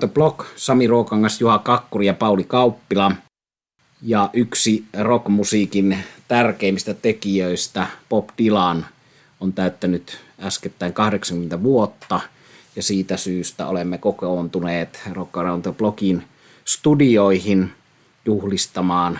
[0.00, 3.12] The Block, Sami Ruokangas, Juha Kakkuri ja Pauli Kauppila.
[4.02, 5.98] Ja yksi rockmusiikin
[6.28, 8.86] tärkeimmistä tekijöistä, Bob Dylan,
[9.40, 12.20] on täyttänyt äskettäin 80 vuotta.
[12.76, 16.24] Ja siitä syystä olemme kokoontuneet Rock Around the Blockin
[16.64, 17.72] studioihin
[18.24, 19.18] juhlistamaan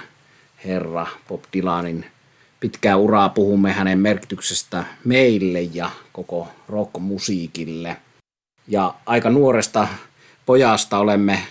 [0.65, 2.07] herra Bob Dylanin
[2.61, 3.29] pitkää uraa.
[3.29, 7.97] Puhumme hänen merkityksestä meille ja koko rockmusiikille.
[8.69, 9.89] Ja aika nuoresta
[10.51, 11.43] pojasta olemme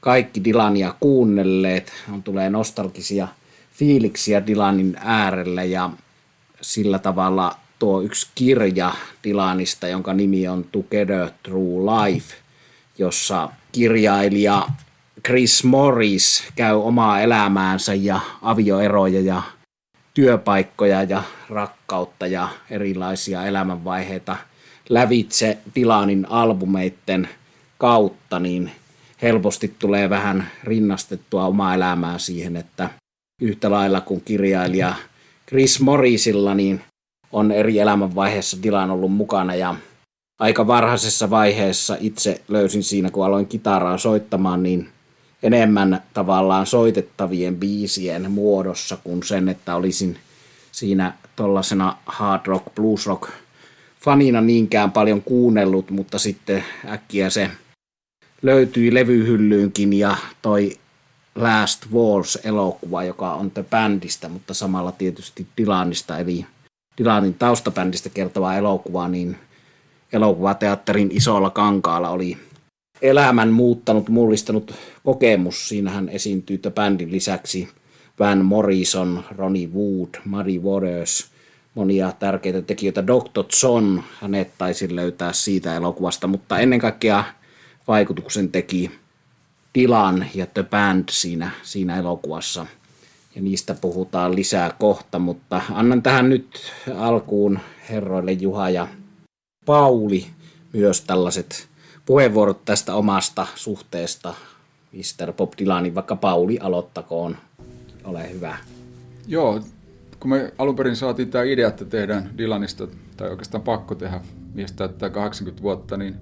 [0.00, 1.92] kaikki Dilania kuunnelleet.
[2.12, 3.28] On tulee nostalgisia
[3.72, 5.90] fiiliksiä Dilanin äärelle ja
[6.60, 12.34] sillä tavalla tuo yksi kirja Dilanista, jonka nimi on Together Through Life,
[12.98, 14.66] jossa kirjailija
[15.26, 19.42] Chris Morris käy omaa elämäänsä ja avioeroja ja
[20.14, 24.36] työpaikkoja ja rakkautta ja erilaisia elämänvaiheita
[24.88, 27.28] lävitse Dilanin albumeitten
[27.80, 28.70] kautta, niin
[29.22, 32.90] helposti tulee vähän rinnastettua omaa elämää siihen, että
[33.42, 34.94] yhtä lailla kuin kirjailija
[35.48, 36.80] Chris Morrisilla, niin
[37.32, 39.74] on eri elämänvaiheessa Dylan ollut mukana ja
[40.40, 44.88] aika varhaisessa vaiheessa itse löysin siinä, kun aloin kitaraa soittamaan, niin
[45.42, 50.16] enemmän tavallaan soitettavien biisien muodossa kuin sen, että olisin
[50.72, 53.30] siinä tuollaisena hard rock, blues rock
[54.04, 57.50] fanina niinkään paljon kuunnellut, mutta sitten äkkiä se
[58.42, 60.72] löytyi levyhyllyynkin ja toi
[61.34, 66.46] Last Walls-elokuva, joka on The Bandista, mutta samalla tietysti Dylanista, eli
[66.98, 69.36] Dylanin taustabändistä kertova elokuva, niin
[70.12, 72.36] elokuvateatterin isolla kankaalla oli
[73.02, 75.68] elämän muuttanut, mullistanut kokemus.
[75.68, 77.68] Siinähän esiintyy The Bandin lisäksi
[78.18, 81.30] Van Morrison, Ronnie Wood, Muddy Waters,
[81.74, 83.06] monia tärkeitä tekijöitä.
[83.06, 83.44] Dr.
[83.62, 87.24] John, hänet taisi löytää siitä elokuvasta, mutta ennen kaikkea
[87.88, 88.90] vaikutuksen teki
[89.78, 92.66] Dylan ja The Band siinä, siinä elokuvassa.
[93.34, 97.58] Ja niistä puhutaan lisää kohta, mutta annan tähän nyt alkuun
[97.90, 98.88] herroille Juha ja
[99.66, 100.26] Pauli
[100.72, 101.68] myös tällaiset
[102.06, 104.34] puheenvuorot tästä omasta suhteesta
[104.92, 105.32] Mr.
[105.32, 107.36] Bob Dylanin, vaikka Pauli aloittakoon.
[108.04, 108.56] Ole hyvä.
[109.26, 109.60] Joo,
[110.20, 112.86] kun me alun perin saatiin tämä idea, että tehdään Dylanista,
[113.16, 114.20] tai oikeastaan pakko tehdä
[114.54, 116.16] mies täyttää 80 vuotta, niin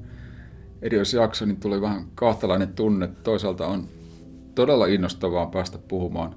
[1.16, 3.08] jakso, niin tuli vähän kahtalainen tunne.
[3.24, 3.84] Toisaalta on
[4.54, 6.34] todella innostavaa päästä puhumaan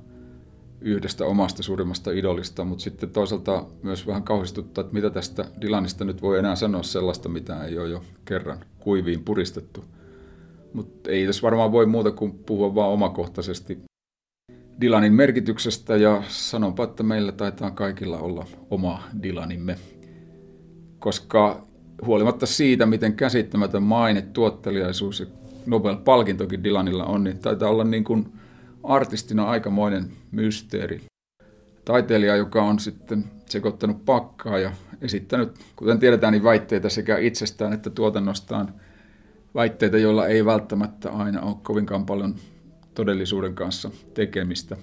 [0.81, 6.22] yhdestä omasta suurimmasta idolista, mutta sitten toisaalta myös vähän kauhistuttaa, että mitä tästä Dylanista nyt
[6.22, 9.84] voi enää sanoa sellaista, mitä ei ole jo kerran kuiviin puristettu.
[10.73, 13.79] Mutta ei tässä varmaan voi muuta kuin puhua vaan omakohtaisesti
[14.81, 19.78] Dylanin merkityksestä ja sanonpa, että meillä taitaa kaikilla olla oma Dylanimme.
[21.00, 21.68] Koska
[22.06, 25.25] huolimatta siitä, miten käsittämätön maine, tuotteliaisuus ja
[25.66, 28.34] Nobel-palkintokin Dylanilla on, niin taitaa olla niin kuin
[28.84, 31.01] artistina aikamoinen mysteeri.
[31.85, 37.90] Taiteilija, joka on sitten sekoittanut pakkaa ja esittänyt, kuten tiedetään, niin väitteitä sekä itsestään että
[37.90, 38.73] tuotannostaan.
[39.56, 42.35] Väitteitä, joilla ei välttämättä aina ole kovinkaan paljon
[42.94, 44.78] todellisuuden kanssa tekemistä.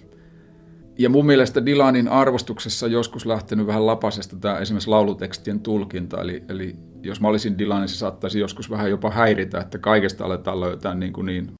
[0.99, 6.21] Ja mun mielestä Dylanin arvostuksessa joskus lähtenyt vähän lapasesta tämä esimerkiksi laulutekstien tulkinta.
[6.21, 10.25] Eli, eli jos mä olisin Dylan, niin se saattaisi joskus vähän jopa häiritä, että kaikesta
[10.25, 11.53] aletaan löytää niin, kuin niin,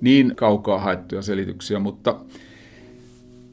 [0.00, 1.78] niin kaukaa haettuja selityksiä.
[1.78, 2.16] Mutta,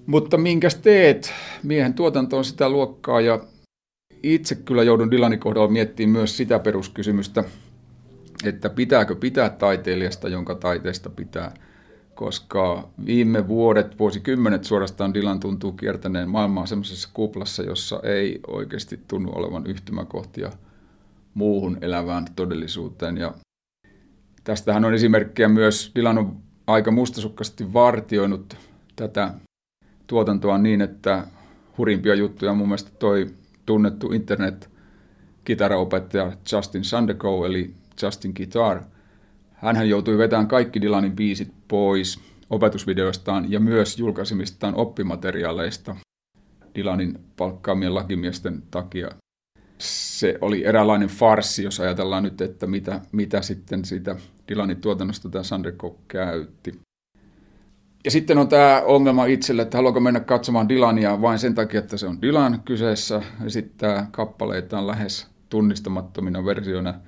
[0.05, 1.33] mutta minkäs teet?
[1.63, 3.39] Miehen tuotanto on sitä luokkaa ja
[4.23, 7.43] itse kyllä joudun Dylanin kohdalla miettimään myös sitä peruskysymystä,
[8.45, 11.53] että pitääkö pitää taiteilijasta, jonka taiteesta pitää–
[12.19, 19.31] koska viime vuodet, vuosikymmenet suorastaan Dylan tuntuu kiertäneen maailmaa semmoisessa kuplassa, jossa ei oikeasti tunnu
[19.35, 20.51] olevan yhtymäkohtia
[21.33, 23.17] muuhun elävään todellisuuteen.
[23.17, 23.33] Ja
[24.43, 28.57] tästähän on esimerkkejä myös, Dylan on aika mustasukkaisesti vartioinut
[28.95, 29.33] tätä
[30.07, 31.27] tuotantoa niin, että
[31.77, 33.27] hurimpia juttuja on mun mielestä toi
[33.65, 38.83] tunnettu internet-kitaraopettaja Justin Sandeko, eli Justin Guitar–
[39.61, 45.95] hän joutui vetämään kaikki Dylanin biisit pois opetusvideoistaan ja myös julkaisemistaan oppimateriaaleista
[46.75, 49.09] Dylanin palkkaamien lakimiesten takia.
[49.81, 54.15] Se oli eräänlainen farsi, jos ajatellaan nyt, että mitä, mitä sitten siitä
[54.47, 56.79] Dylanin tuotannosta tämä Sandeko käytti.
[58.05, 61.97] Ja sitten on tämä ongelma itselle, että haluanko mennä katsomaan Dylania vain sen takia, että
[61.97, 66.93] se on Dylan kyseessä, esittää kappaleitaan lähes tunnistamattomina versioina–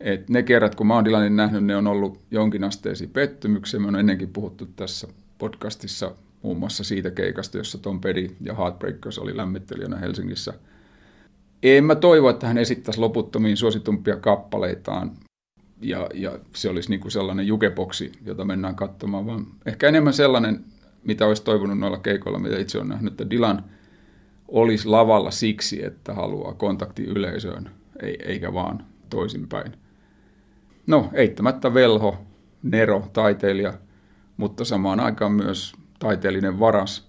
[0.00, 3.80] et ne kerrat, kun mä oon Dylanin nähnyt, ne on ollut jonkinasteisia pettymyksiä.
[3.80, 9.18] Me on ennenkin puhuttu tässä podcastissa muun muassa siitä keikasta, jossa Tom Petty ja Heartbreakers
[9.18, 10.54] oli lämmittelijänä Helsingissä.
[11.62, 15.12] En mä toivo, että hän esittäisi loputtomiin suositumpia kappaleitaan,
[15.80, 20.64] ja, ja se olisi niin kuin sellainen jukeboksi, jota mennään katsomaan, vaan ehkä enemmän sellainen,
[21.04, 23.64] mitä olisi toivonut noilla keikoilla, mitä itse olen nähnyt, että Dylan
[24.48, 27.70] olisi lavalla siksi, että haluaa kontakti yleisöön,
[28.02, 29.72] eikä vaan toisinpäin.
[30.86, 32.18] No, eittämättä velho,
[32.62, 33.74] nero, taiteilija,
[34.36, 37.08] mutta samaan aikaan myös taiteellinen varas,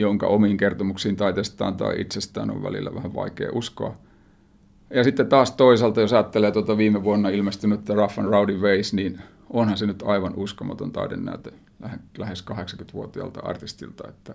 [0.00, 3.96] jonka omiin kertomuksiin taiteestaan tai itsestään on välillä vähän vaikea uskoa.
[4.90, 9.20] Ja sitten taas toisaalta, jos ajattelee tuota viime vuonna ilmestynyttä Rough and Rowdy Ways, niin
[9.50, 11.52] onhan se nyt aivan uskomaton taidenäyte
[12.18, 14.08] lähes 80-vuotiaalta artistilta.
[14.08, 14.34] Että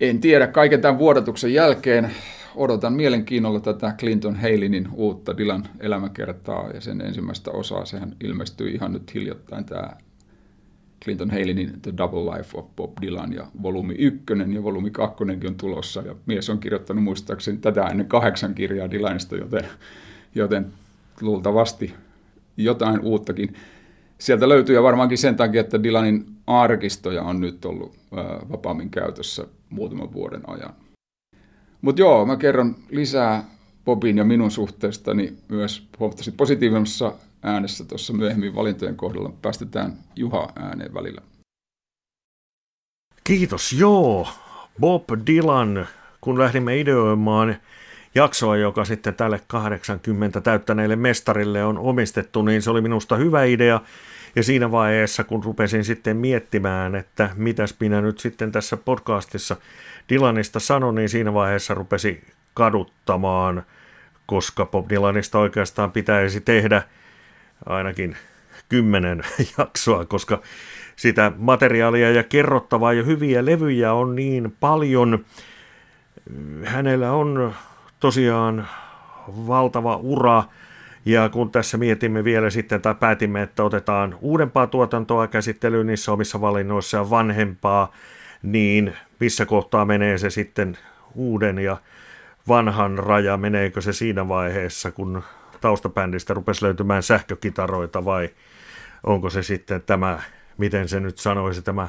[0.00, 2.10] en tiedä, kaiken tämän vuodatuksen jälkeen
[2.56, 7.84] odotan mielenkiinnolla tätä Clinton Halinin uutta Dylan elämäkertaa ja sen ensimmäistä osaa.
[7.84, 9.90] Sehän ilmestyi ihan nyt hiljattain tämä
[11.04, 15.56] Clinton Halinin The Double Life of Bob Dylan ja volyymi ykkönen ja volyymi kakkonenkin on
[15.56, 16.00] tulossa.
[16.00, 19.64] Ja mies on kirjoittanut muistaakseni tätä ennen kahdeksan kirjaa Dylanista, joten,
[20.34, 20.66] joten
[21.20, 21.94] luultavasti
[22.56, 23.54] jotain uuttakin.
[24.18, 27.94] Sieltä löytyy ja varmaankin sen takia, että Dylanin arkistoja on nyt ollut
[28.50, 30.74] vapaammin käytössä muutaman vuoden ajan.
[31.82, 33.44] Mutta joo, mä kerron lisää
[33.84, 37.12] Bobin ja minun suhteestani myös huomattavasti positiivisessa
[37.44, 39.32] äänessä tuossa myöhemmin valintojen kohdalla.
[39.42, 41.20] Päästetään Juha ääneen välillä.
[43.24, 44.28] Kiitos, joo.
[44.80, 45.86] Bob Dylan,
[46.20, 47.56] kun lähdimme ideoimaan
[48.14, 53.80] jaksoa, joka sitten tälle 80 täyttäneelle mestarille on omistettu, niin se oli minusta hyvä idea.
[54.36, 59.56] Ja siinä vaiheessa, kun rupesin sitten miettimään, että mitäs minä nyt sitten tässä podcastissa
[60.08, 62.24] Dylanista sanon, niin siinä vaiheessa rupesi
[62.54, 63.62] kaduttamaan,
[64.26, 66.82] koska Bob Dylanista oikeastaan pitäisi tehdä
[67.66, 68.16] ainakin
[68.68, 69.22] kymmenen
[69.58, 70.42] jaksoa, koska
[70.96, 75.24] sitä materiaalia ja kerrottavaa ja hyviä levyjä on niin paljon.
[76.64, 77.54] Hänellä on
[78.00, 78.68] tosiaan
[79.28, 80.44] valtava ura,
[81.06, 86.40] ja kun tässä mietimme vielä sitten, tai päätimme, että otetaan uudempaa tuotantoa käsittelyyn niissä omissa
[86.40, 87.92] valinnoissa ja vanhempaa,
[88.42, 90.78] niin missä kohtaa menee se sitten
[91.14, 91.76] uuden ja
[92.48, 95.22] vanhan raja, meneekö se siinä vaiheessa, kun
[95.64, 98.30] taustabändistä rupesi löytymään sähkökitaroita vai
[99.04, 100.22] onko se sitten tämä,
[100.58, 101.88] miten se nyt sanoisi, tämä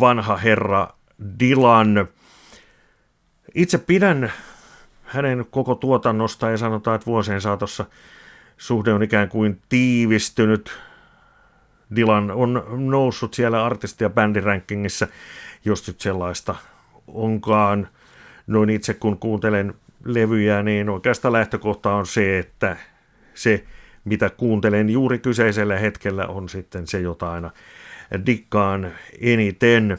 [0.00, 0.88] vanha herra
[1.40, 2.08] Dylan.
[3.54, 4.32] Itse pidän
[5.02, 7.84] hänen koko tuotannosta ja sanotaan, että vuosien saatossa
[8.56, 10.78] suhde on ikään kuin tiivistynyt.
[11.96, 15.08] Dylan on noussut siellä artisti- ja bändiränkkingissä,
[15.64, 16.54] jos nyt sellaista
[17.06, 17.88] onkaan.
[18.46, 19.74] Noin itse kun kuuntelen
[20.04, 22.76] levyjä, niin oikeastaan lähtökohta on se, että
[23.34, 23.64] se,
[24.04, 27.50] mitä kuuntelen juuri kyseisellä hetkellä, on sitten se, jota aina
[28.26, 29.98] dikkaan eniten.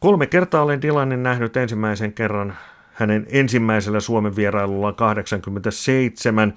[0.00, 2.56] Kolme kertaa olen Dylanin nähnyt ensimmäisen kerran
[2.92, 6.54] hänen ensimmäisellä Suomen vierailulla 87,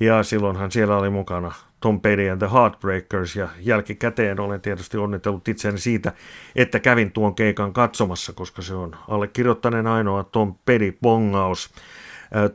[0.00, 5.48] ja silloinhan siellä oli mukana Tom Petty and the Heartbreakers, ja jälkikäteen olen tietysti onnitellut
[5.48, 6.12] itseäni siitä,
[6.56, 11.74] että kävin tuon keikan katsomassa, koska se on allekirjoittaneen ainoa Tom Petty bongaus.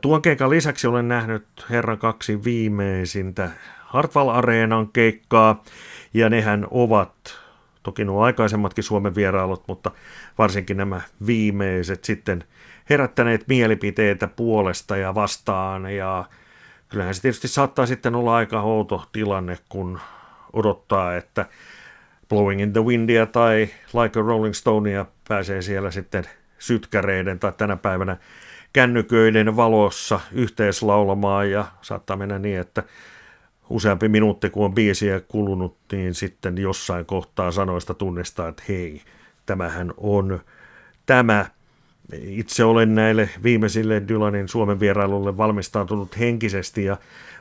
[0.00, 3.50] Tuon keikan lisäksi olen nähnyt herran kaksi viimeisintä
[3.80, 5.64] Hartwall Areenan keikkaa,
[6.14, 7.12] ja nehän ovat,
[7.82, 9.90] toki nuo aikaisemmatkin Suomen vierailut, mutta
[10.38, 12.44] varsinkin nämä viimeiset sitten
[12.90, 16.24] herättäneet mielipiteitä puolesta ja vastaan, ja
[16.88, 20.00] kyllähän se tietysti saattaa sitten olla aika outo tilanne, kun
[20.52, 21.46] odottaa, että
[22.28, 23.68] Blowing in the Windia tai
[24.02, 26.24] Like a Rolling Stonea pääsee siellä sitten
[26.58, 28.16] sytkäreiden tai tänä päivänä
[28.72, 32.82] kännyköiden valossa yhteislaulamaan ja saattaa mennä niin, että
[33.70, 39.02] useampi minuutti kun on biisiä kulunut, niin sitten jossain kohtaa sanoista tunnistaa, että hei,
[39.46, 40.40] tämähän on
[41.06, 41.46] tämä.
[42.12, 46.96] Itse olen näille viimeisille Dylanin Suomen vierailulle valmistautunut henkisesti ja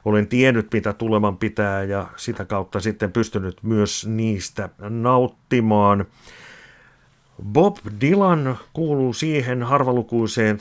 [0.06, 6.06] olen tiennyt, mitä tuleman pitää ja sitä kautta sitten pystynyt myös niistä nauttimaan.
[7.44, 10.60] Bob Dylan kuuluu siihen harvalukuiseen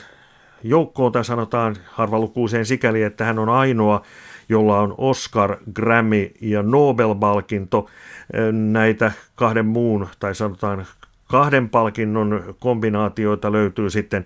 [0.62, 4.02] joukkoon, tai sanotaan harvalukuiseen sikäli, että hän on ainoa,
[4.48, 7.90] jolla on Oscar, Grammy ja Nobel-palkinto.
[8.52, 10.86] Näitä kahden muun, tai sanotaan
[11.26, 14.24] kahden palkinnon kombinaatioita löytyy sitten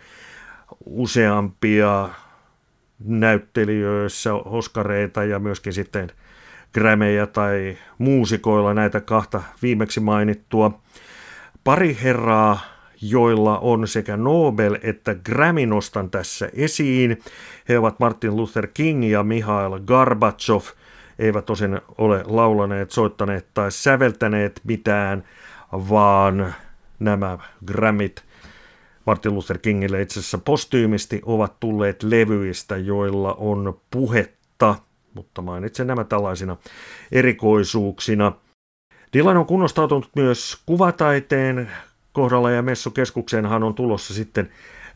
[0.87, 2.09] useampia
[3.05, 6.11] näyttelijöissä Oscareita ja myöskin sitten
[6.75, 10.81] Grammyja tai muusikoilla näitä kahta viimeksi mainittua.
[11.65, 12.61] Pari herraa
[13.03, 17.19] joilla on sekä Nobel että Grammy nostan tässä esiin.
[17.69, 20.63] He ovat Martin Luther King ja Mihail Gorbachev.
[21.19, 25.25] Eivät tosin ole laulaneet, soittaneet tai säveltäneet mitään,
[25.73, 26.55] vaan
[26.99, 28.25] nämä Grammit
[29.07, 34.43] Martin Luther Kingille itse asiassa postyymisti ovat tulleet levyistä, joilla on puhetta
[35.15, 36.57] mutta mainitsen nämä tällaisina
[37.13, 38.33] erikoisuuksina.
[39.13, 41.71] Dylan on kunnostautunut myös kuvataiteen
[42.13, 44.51] kohdalla ja messukeskukseenhan on tulossa sitten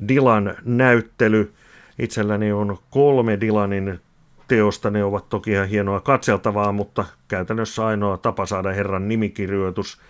[0.08, 1.52] Dylan näyttely.
[1.98, 4.00] Itselläni on kolme Dylanin
[4.48, 10.00] teosta, ne ovat toki ihan hienoa katseltavaa, mutta käytännössä ainoa tapa saada herran nimikirjoitus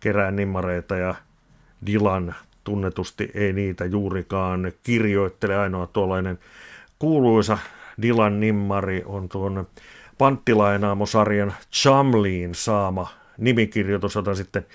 [0.00, 1.14] kerää nimmareita ja
[1.86, 5.56] Dylan tunnetusti ei niitä juurikaan kirjoittele.
[5.56, 6.38] Ainoa tuollainen
[6.98, 7.58] kuuluisa
[8.02, 9.66] Dylan nimmari on tuon
[10.18, 14.66] panttilainaamosarjan Chamliin saama nimikirjoitus, jota sitten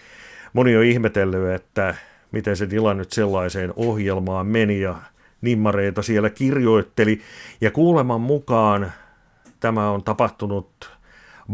[0.53, 1.95] moni on ihmetellyt, että
[2.31, 4.95] miten se Dylan nyt sellaiseen ohjelmaan meni ja
[5.41, 7.21] nimmareita siellä kirjoitteli.
[7.61, 8.91] Ja kuuleman mukaan
[9.59, 10.99] tämä on tapahtunut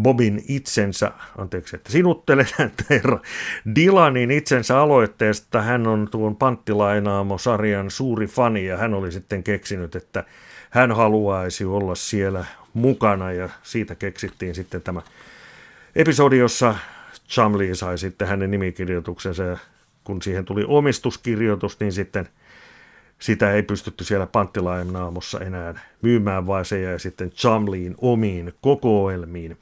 [0.02, 3.20] Bobin itsensä, anteeksi, että sinuttelen, että herra
[3.76, 5.62] Dylanin itsensä aloitteesta.
[5.62, 10.24] Hän on tuon panttilainaamo-sarjan suuri fani ja hän oli sitten keksinyt, että
[10.70, 15.02] hän haluaisi olla siellä mukana ja siitä keksittiin sitten tämä
[15.96, 16.76] episodi, jossa
[17.30, 19.58] Chamley sai sitten hänen nimikirjoituksensa ja
[20.04, 22.30] kun siihen tuli omistuskirjoitus, niin sitten
[23.20, 29.58] sitä ei pystytty siellä panttilainaamossa enää myymään, vaan se jäi sitten Chamleyin omiin kokoelmiin.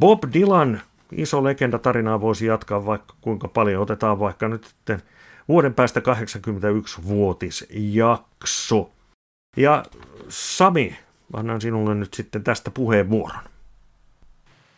[0.00, 0.80] Bob Dylan,
[1.12, 3.82] iso legenda tarinaa voisi jatkaa vaikka kuinka paljon.
[3.82, 5.02] Otetaan vaikka nyt sitten
[5.48, 8.90] vuoden päästä 81-vuotisjakso.
[9.56, 9.84] Ja
[10.28, 10.96] Sami,
[11.32, 13.40] annan sinulle nyt sitten tästä puheenvuoron.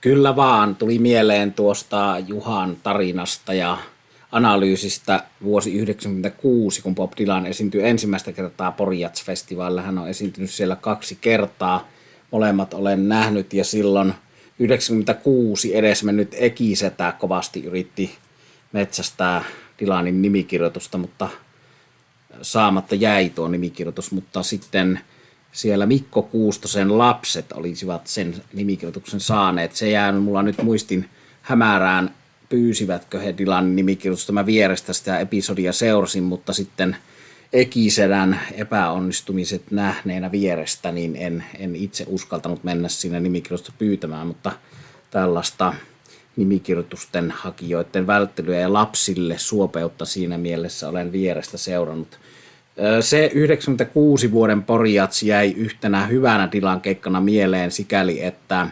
[0.03, 3.79] Kyllä vaan, tuli mieleen tuosta Juhan tarinasta ja
[4.33, 9.83] analyysistä vuosi 1996, kun Bob Dylan esiintyi ensimmäistä kertaa Porjats-festivaalilla.
[9.83, 11.89] Hän on esiintynyt siellä kaksi kertaa.
[12.31, 14.15] Molemmat olen nähnyt ja silloin
[14.59, 18.15] 96 edesmennyt Ekisetä kovasti yritti
[18.73, 19.45] metsästää
[19.81, 21.29] Dylanin nimikirjoitusta, mutta
[22.43, 25.01] saamatta jäi tuo nimikirjoitus, mutta sitten
[25.53, 29.77] siellä Mikko Kuustosen lapset olisivat sen nimikirjoituksen saaneet.
[29.77, 31.09] Se jää mulla nyt muistin
[31.43, 32.15] hämärään
[32.49, 34.33] pyysivätkö he Dylanin nimikirjoitusta.
[34.33, 36.97] Mä vierestä sitä episodia seurasin, mutta sitten
[37.53, 44.53] Ekisedän epäonnistumiset nähneenä vierestä, niin en, en itse uskaltanut mennä sinne nimikirjoitusta pyytämään, mutta
[45.11, 45.75] tällaista
[46.37, 52.19] nimikirjoitusten hakijoiden välttelyä ja lapsille suopeutta siinä mielessä olen vierestä seurannut.
[53.01, 58.69] Se 96 vuoden Porjats jäi yhtenä hyvänä Dilan keikkana mieleen sikäli, että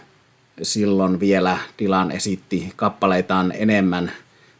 [0.62, 4.12] silloin vielä Dilan esitti kappaleitaan enemmän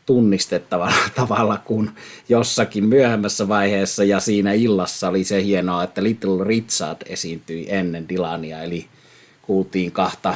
[0.07, 1.91] tunnistettavalla tavalla kuin
[2.29, 8.63] jossakin myöhemmässä vaiheessa ja siinä illassa oli se hienoa, että Little Richard esiintyi ennen Dilania,
[8.63, 8.87] eli
[9.43, 10.35] kuultiin kahta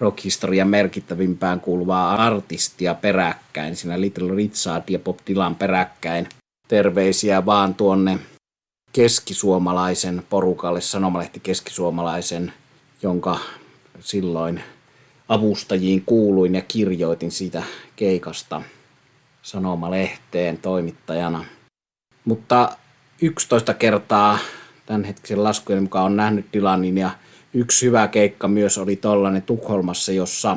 [0.00, 6.28] rockhistorian merkittävimpään kuuluvaa artistia peräkkäin, siinä Little Richard ja Bob Dylan peräkkäin.
[6.68, 8.18] Terveisiä vaan tuonne
[8.92, 12.52] keskisuomalaisen porukalle, sanomalehti keskisuomalaisen,
[13.02, 13.38] jonka
[14.00, 14.62] silloin
[15.28, 17.62] avustajiin kuuluin ja kirjoitin siitä
[17.96, 18.62] keikasta
[19.42, 21.44] sanomalehteen toimittajana.
[22.24, 22.76] Mutta
[23.22, 24.38] 11 kertaa
[24.86, 27.10] tämän hetken laskujen mukaan on nähnyt Dylanin ja
[27.54, 30.56] yksi hyvä keikka myös oli tollainen Tukholmassa, jossa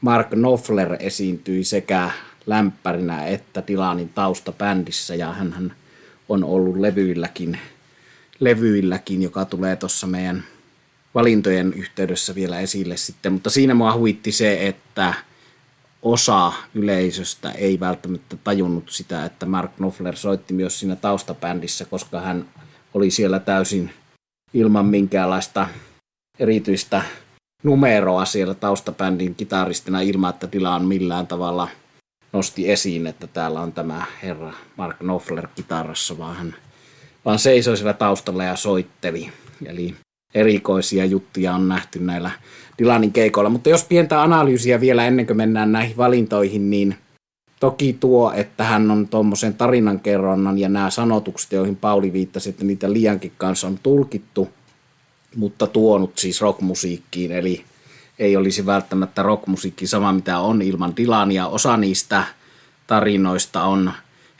[0.00, 2.10] Mark Knopfler esiintyi sekä
[2.46, 5.72] lämpärinä että Dylanin taustabändissä ja hän
[6.28, 7.58] on ollut levyilläkin,
[8.40, 10.44] levyilläkin joka tulee tuossa meidän
[11.14, 15.14] valintojen yhteydessä vielä esille sitten, mutta siinä mua huitti se, että
[16.02, 22.48] osa yleisöstä ei välttämättä tajunnut sitä, että Mark Knopfler soitti myös siinä taustabändissä, koska hän
[22.94, 23.90] oli siellä täysin
[24.54, 25.68] ilman minkäänlaista
[26.38, 27.02] erityistä
[27.62, 31.68] numeroa siellä taustabändin kitaristina ilman, että Dylan millään tavalla
[32.36, 36.54] nosti esiin, että täällä on tämä herra Mark Knopfler kitarassa, vaan hän
[37.24, 39.32] vaan seisoi siellä taustalla ja soitteli.
[39.66, 39.94] Eli
[40.34, 42.30] erikoisia juttuja on nähty näillä
[42.78, 43.50] Dylanin keikoilla.
[43.50, 46.94] Mutta jos pientä analyysiä vielä ennen kuin mennään näihin valintoihin, niin
[47.60, 52.92] toki tuo, että hän on tuommoisen tarinankerronnan ja nämä sanotukset, joihin Pauli viittasi, että niitä
[52.92, 54.48] liiankin kanssa on tulkittu,
[55.36, 57.64] mutta tuonut siis rockmusiikkiin, eli
[58.18, 61.46] ei olisi välttämättä rockmusiikki sama mitä on ilman Dylania.
[61.46, 62.24] Osa niistä
[62.86, 63.92] tarinoista on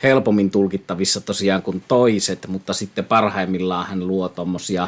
[0.03, 4.87] helpommin tulkittavissa tosiaan kuin toiset, mutta sitten parhaimmillaan hän luo tuommoisia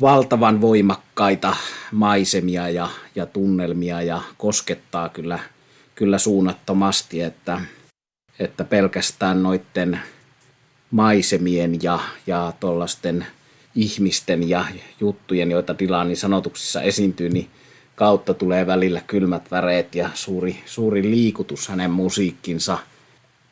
[0.00, 1.56] valtavan voimakkaita
[1.92, 5.38] maisemia ja, ja tunnelmia ja koskettaa kyllä,
[5.94, 7.60] kyllä suunnattomasti, että,
[8.38, 10.00] että pelkästään noiden
[10.90, 13.26] maisemien ja, ja tuollaisten
[13.74, 14.64] ihmisten ja
[15.00, 17.50] juttujen, joita Dylanin sanotuksissa esiintyy, niin
[18.00, 22.78] kautta tulee välillä kylmät väreet ja suuri, suuri liikutus hänen musiikkinsa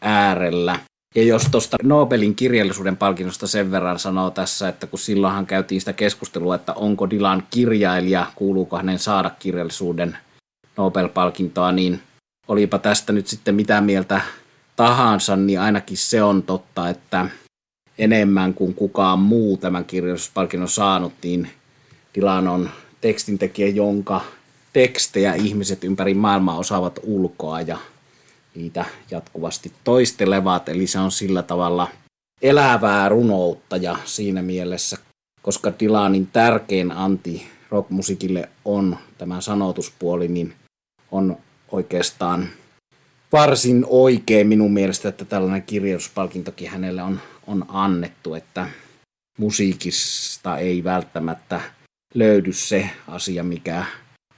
[0.00, 0.80] äärellä.
[1.14, 5.92] Ja jos tuosta Nobelin kirjallisuuden palkinnosta sen verran sanoo tässä, että kun silloinhan käytiin sitä
[5.92, 10.18] keskustelua, että onko Dylan kirjailija, kuuluuko hänen saada kirjallisuuden
[10.76, 12.00] Nobel-palkintoa, niin
[12.48, 14.20] olipa tästä nyt sitten mitä mieltä
[14.76, 17.26] tahansa, niin ainakin se on totta, että
[17.98, 21.50] enemmän kuin kukaan muu tämän kirjallisuuspalkinnon saanut, niin
[22.14, 24.20] Dylan on tekstintekijä, jonka
[24.72, 25.34] tekstejä.
[25.34, 27.78] Ihmiset ympäri maailmaa osaavat ulkoa ja
[28.54, 31.88] niitä jatkuvasti toistelevat, eli se on sillä tavalla
[32.42, 34.98] elävää runoutta ja siinä mielessä,
[35.42, 40.54] koska Dylanin tärkein anti rockmusiikille on tämä sanotuspuoli, niin
[41.10, 41.36] on
[41.72, 42.48] oikeastaan
[43.32, 48.68] varsin oikein minun mielestä, että tällainen kirjoituspalkintokin hänelle on, on annettu, että
[49.38, 51.60] musiikista ei välttämättä
[52.14, 53.84] löydy se asia, mikä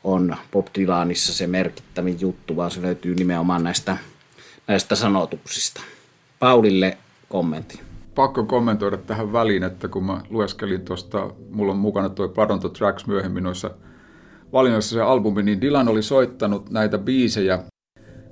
[0.05, 3.97] on Bob Dylanissa se merkittävin juttu, vaan se löytyy nimenomaan näistä,
[4.67, 5.81] näistä sanotuksista.
[6.39, 7.81] Paulille kommentti.
[8.15, 13.07] Pakko kommentoida tähän väliin, että kun mä lueskelin tuosta, mulla on mukana tuo Pardon Tracks
[13.07, 13.71] myöhemmin noissa
[14.53, 17.59] valinnoissa se albumi, niin Dylan oli soittanut näitä biisejä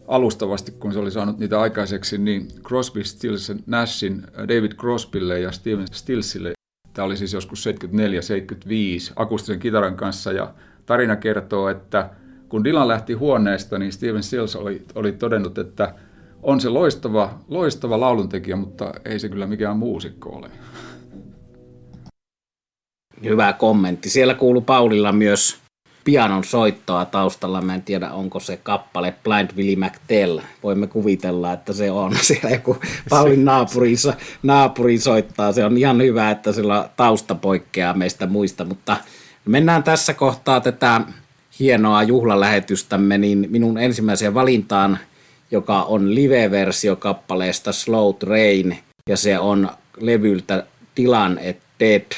[0.09, 5.87] alustavasti, kun se oli saanut niitä aikaiseksi, niin Crosby, Stills Nashin, David Crosbylle ja Steven
[5.93, 6.53] Stillsille.
[6.93, 7.71] Tämä oli siis joskus 74-75
[9.17, 10.55] akustisen kitaran kanssa ja
[10.89, 12.11] tarina kertoo, että
[12.49, 15.95] kun Dylan lähti huoneesta, niin Steven Stills oli, oli todennut, että
[16.43, 20.51] on se loistava, loistava lauluntekijä, mutta ei se kyllä mikään muusikko ole.
[23.25, 24.11] Hyvä kommentti.
[24.11, 25.59] Siellä kuuluu Paulilla myös
[26.05, 27.61] pianon soittoa taustalla.
[27.61, 30.39] Mä en tiedä, onko se kappale Blind Willie McTell.
[30.63, 32.17] Voimme kuvitella, että se on.
[32.23, 32.77] Siellä joku
[33.11, 33.95] Paulin naapuri,
[34.43, 35.53] naapuri soittaa.
[35.53, 38.97] Se on ihan hyvä, että sillä tausta poikkeaa meistä muista, mutta
[39.49, 41.01] mennään tässä kohtaa tätä
[41.61, 44.99] hienoa juhlalähetystämme, niin minun ensimmäiseen valintaan,
[45.51, 48.79] joka on live-versio kappaleesta Slow Train,
[49.09, 52.13] ja se on levyltä Tilan et Dead,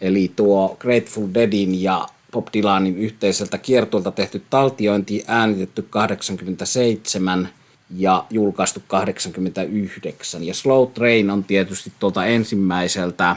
[0.00, 7.48] eli tuo Grateful Deadin ja Bob Dylanin yhteiseltä kiertuolta tehty taltiointi, äänitetty 87
[7.96, 10.44] ja julkaistu 89.
[10.44, 13.36] Ja Slow Train on tietysti tuolta ensimmäiseltä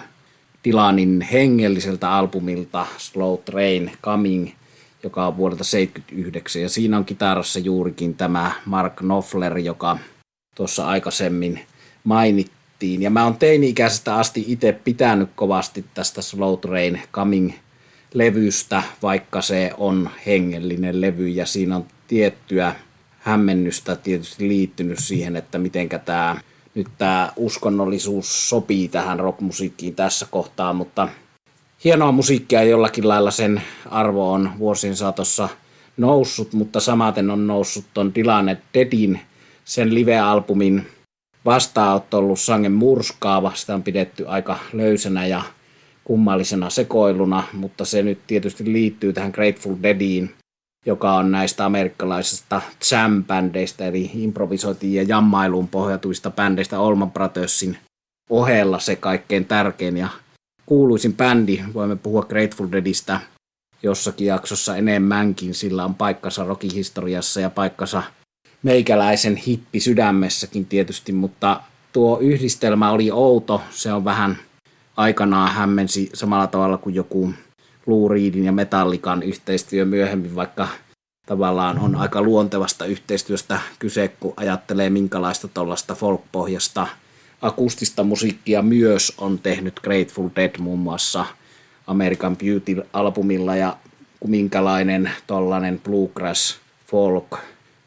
[0.66, 4.50] Dylanin hengelliseltä albumilta Slow Train Coming,
[5.04, 6.62] joka on vuodelta 79.
[6.62, 9.98] Ja siinä on kitarassa juurikin tämä Mark Knopfler, joka
[10.56, 11.60] tuossa aikaisemmin
[12.04, 13.02] mainittiin.
[13.02, 17.52] Ja mä oon teini-ikäisestä asti itse pitänyt kovasti tästä Slow Train Coming
[18.14, 22.76] levystä, vaikka se on hengellinen levy ja siinä on tiettyä
[23.20, 26.36] hämmennystä tietysti liittynyt siihen, että miten tämä
[26.76, 31.10] nyt tämä uskonnollisuus sopii tähän rockmusiikkiin tässä kohtaa, mutta
[31.84, 35.50] hienoa musiikkia jollakin lailla sen arvo on vuosien saatossa
[35.98, 39.20] noussut, mutta samaten on noussut ton Dylan Deadin
[39.66, 40.82] sen live-albumin
[41.46, 43.52] vastaanotto ollut sangen murskaava.
[43.56, 45.42] Sitä on pidetty aika löysänä ja
[46.04, 50.36] kummallisena sekoiluna, mutta se nyt tietysti liittyy tähän Grateful Deadiin,
[50.86, 57.78] joka on näistä amerikkalaisista jam-bändeistä, eli improvisoitiin ja jammailuun pohjatuista bändeistä Olman Brothersin
[58.30, 60.10] ohella se kaikkein tärkein ja
[60.66, 61.60] kuuluisin bändi.
[61.74, 63.20] Voimme puhua Grateful Deadistä
[63.84, 68.04] jossakin jaksossa enemmänkin, sillä on paikkansa rokihistoriassa ja paikkansa
[68.64, 71.62] meikäläisen hippi sydämessäkin tietysti, mutta
[71.94, 74.38] tuo yhdistelmä oli outo, se on vähän
[74.98, 77.34] aikanaan hämmensi samalla tavalla kuin joku
[77.86, 80.68] Lou Reedin ja Metallikan yhteistyö myöhemmin, vaikka
[81.26, 86.88] tavallaan on aika luontevasta yhteistyöstä kyse, kun ajattelee minkälaista tuollaista folk-pohjasta
[87.42, 91.26] akustista musiikkia myös on tehnyt Grateful Dead muun muassa
[91.88, 93.78] American Beauty-albumilla ja
[94.28, 97.38] minkälainen tollainen bluegrass folk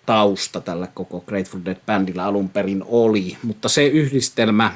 [0.06, 4.72] tausta tällä koko Grateful Dead-bändillä alun perin oli, mutta se yhdistelmä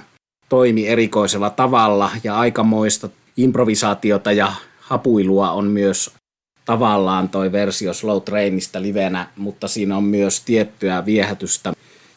[0.49, 4.53] toimi erikoisella tavalla ja aikamoista improvisaatiota ja
[4.91, 6.15] hapuilua on myös
[6.65, 11.73] tavallaan toi versio Slow Trainista livenä, mutta siinä on myös tiettyä viehätystä,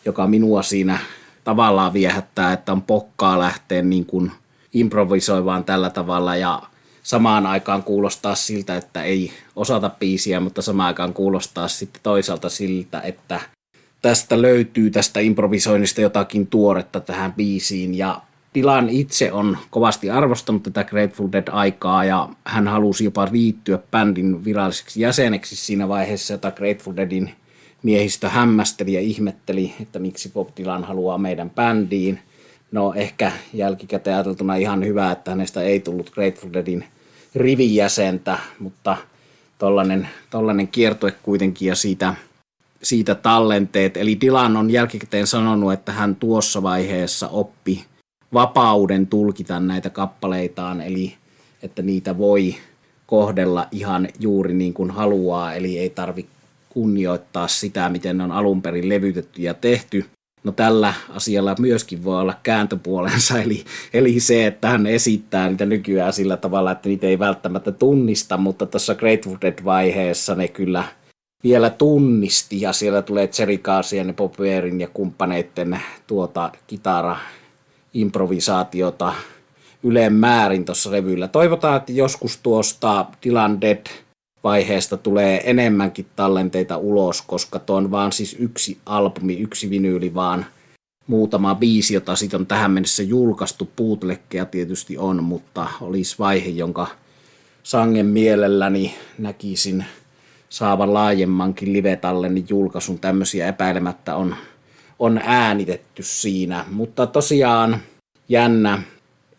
[0.05, 0.99] joka minua siinä
[1.43, 4.31] tavallaan viehättää, että on pokkaa lähteä niin kuin
[4.73, 6.61] improvisoivaan tällä tavalla ja
[7.03, 13.01] samaan aikaan kuulostaa siltä, että ei osata biisiä, mutta samaan aikaan kuulostaa sitten toisaalta siltä,
[13.01, 13.39] että
[14.01, 18.21] tästä löytyy tästä improvisoinnista jotakin tuoretta tähän biisiin ja
[18.55, 25.01] Dylan itse on kovasti arvostanut tätä Grateful Dead-aikaa ja hän halusi jopa liittyä bändin viralliseksi
[25.01, 27.33] jäseneksi siinä vaiheessa, jota Grateful Deadin
[27.83, 32.19] miehistö hämmästeli ja ihmetteli, että miksi Bob Dylan haluaa meidän bändiin.
[32.71, 36.85] No ehkä jälkikäteen ajateltuna ihan hyvä, että hänestä ei tullut Grateful Deadin
[37.35, 38.97] rivijäsentä, mutta
[39.57, 42.15] tollanen, tollanen kiertue kuitenkin ja siitä
[42.83, 43.97] siitä tallenteet.
[43.97, 47.85] Eli Dylan on jälkikäteen sanonut, että hän tuossa vaiheessa oppi
[48.33, 51.13] vapauden tulkita näitä kappaleitaan, eli
[51.63, 52.55] että niitä voi
[53.05, 56.25] kohdella ihan juuri niin kuin haluaa, eli ei tarvi
[56.69, 60.05] kunnioittaa sitä, miten ne on alun perin levytetty ja tehty.
[60.43, 66.13] No tällä asialla myöskin voi olla kääntöpuolensa, eli, eli se, että hän esittää niitä nykyään
[66.13, 70.83] sillä tavalla, että niitä ei välttämättä tunnista, mutta tuossa Grateful Dead-vaiheessa ne kyllä
[71.43, 74.33] vielä tunnisti, ja siellä tulee Carsien ja Bob
[74.79, 77.17] ja kumppaneiden tuota kitara
[77.93, 79.13] improvisaatiota
[79.83, 81.27] yleen määrin tuossa levyllä.
[81.27, 83.85] Toivotaan, että joskus tuosta Dylan Dead
[84.43, 90.45] vaiheesta tulee enemmänkin tallenteita ulos, koska tuo on vaan siis yksi albumi, yksi vinyyli, vaan
[91.07, 93.69] muutama biisi, jota sitten on tähän mennessä julkaistu.
[93.75, 96.87] Puutlekkeja tietysti on, mutta olisi vaihe, jonka
[97.63, 99.85] sangen mielelläni näkisin
[100.49, 102.99] saavan laajemmankin live-tallennin julkaisun.
[102.99, 104.35] Tämmöisiä epäilemättä on,
[104.99, 106.65] on äänitetty siinä.
[106.71, 107.77] Mutta tosiaan
[108.29, 108.83] jännä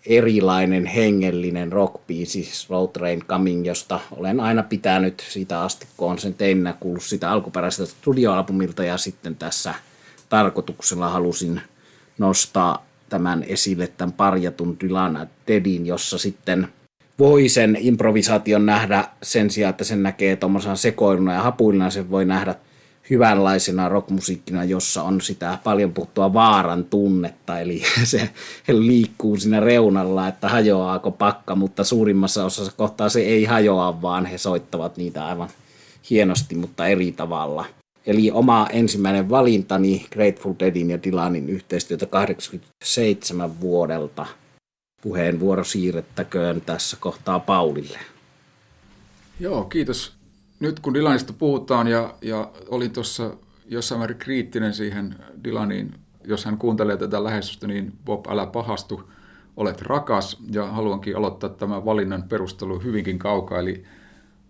[0.07, 6.35] erilainen hengellinen rockbiisi, Slow Train Coming, josta olen aina pitänyt siitä asti, kun on sen
[6.35, 9.75] teininä kuullut sitä alkuperäisestä studioalbumilta ja sitten tässä
[10.29, 11.61] tarkoituksella halusin
[12.19, 16.69] nostaa tämän esille tämän parjatun Dylan Deadin, jossa sitten
[17.19, 22.25] voi sen improvisaation nähdä sen sijaan, että sen näkee tuommoisena sekoiluna ja hapuiluna, sen voi
[22.25, 22.55] nähdä
[23.11, 28.31] hyvänlaisena rockmusiikkina, jossa on sitä paljon puhuttua vaaran tunnetta, eli se
[28.69, 34.39] liikkuu siinä reunalla, että hajoaako pakka, mutta suurimmassa osassa kohtaa se ei hajoa, vaan he
[34.39, 35.49] soittavat niitä aivan
[36.11, 37.65] hienosti, mutta eri tavalla.
[38.07, 44.27] Eli oma ensimmäinen valintani Grateful Deadin ja Dylanin yhteistyötä 87 vuodelta.
[45.03, 47.99] Puheenvuoro siirrettäköön tässä kohtaa Paulille.
[49.41, 50.13] Joo, kiitos
[50.61, 53.37] nyt kun Dylanista puhutaan ja, ja olin tuossa
[53.67, 55.15] jossain määrin kriittinen siihen
[55.45, 59.11] Dylaniin, jos hän kuuntelee tätä lähestystä, niin Bob, älä pahastu,
[59.57, 63.59] olet rakas ja haluankin aloittaa tämän valinnan perustelu hyvinkin kaukaa.
[63.59, 63.85] Eli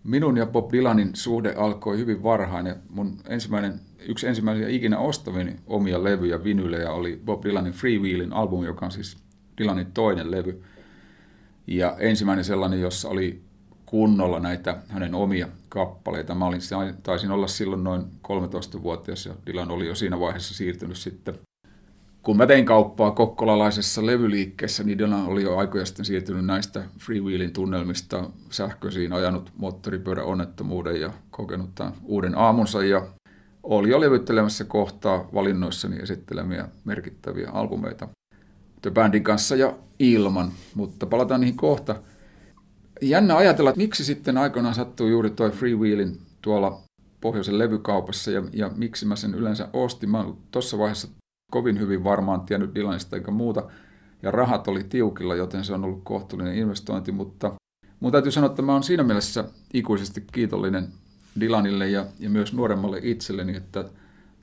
[0.03, 5.55] minun ja Bob Dylanin suhde alkoi hyvin varhain ja mun ensimmäinen, yksi ensimmäisiä ikinä ostavini
[5.67, 9.17] omia levyjä, vinylejä oli Bob Dylanin Freewheelin albumi, joka on siis
[9.57, 10.63] Dylanin toinen levy.
[11.67, 13.44] Ja ensimmäinen sellainen, jossa oli
[13.95, 16.35] kunnolla näitä hänen omia kappaleita.
[16.35, 16.61] Mä olin,
[17.03, 21.39] taisin olla silloin noin 13-vuotias ja Dylan oli jo siinä vaiheessa siirtynyt sitten.
[22.21, 27.53] Kun mä tein kauppaa kokkolalaisessa levyliikkeessä, niin Dylan oli jo aikoja sitten siirtynyt näistä freewheelin
[27.53, 33.07] tunnelmista sähköisiin, ajanut moottoripyörän onnettomuuden ja kokenut tämän uuden aamunsa ja
[33.63, 38.07] oli jo levyttelemässä kohtaa valinnoissani esittelemiä merkittäviä albumeita
[38.81, 41.95] The Bandin kanssa ja ilman, mutta palataan niihin kohta–
[43.01, 46.81] jännä ajatella, että miksi sitten aikoinaan sattuu juuri toi Freewheelin tuolla
[47.21, 50.09] pohjoisen levykaupassa ja, ja miksi mä sen yleensä ostin.
[50.09, 51.07] Mä tuossa vaiheessa
[51.51, 53.63] kovin hyvin varmaan tiennyt Dylanista eikä muuta,
[54.23, 57.51] ja rahat oli tiukilla, joten se on ollut kohtuullinen investointi, mutta
[57.99, 60.87] mun täytyy sanoa, että mä oon siinä mielessä ikuisesti kiitollinen
[61.39, 63.89] Dylanille ja, ja myös nuoremmalle itselleni, että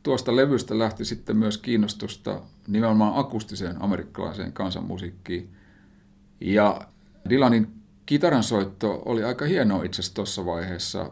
[0.03, 5.49] tuosta levystä lähti sitten myös kiinnostusta nimenomaan akustiseen amerikkalaiseen kansanmusiikkiin.
[6.41, 6.81] Ja
[7.29, 11.11] Dylanin kitaran soitto oli aika hienoa itse asiassa tuossa vaiheessa,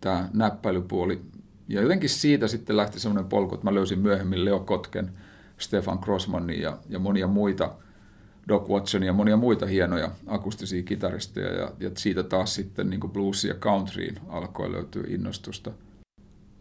[0.00, 1.20] tämä näppäilypuoli.
[1.68, 5.12] Ja jotenkin siitä sitten lähti semmoinen polku, että mä löysin myöhemmin Leo Kotken,
[5.58, 7.72] Stefan Crossmanin ja, ja monia muita,
[8.48, 11.52] Doc Watsonia ja monia muita hienoja akustisia kitaristeja.
[11.52, 15.72] Ja, ja siitä taas sitten niin blues ja countryin alkoi löytyä innostusta.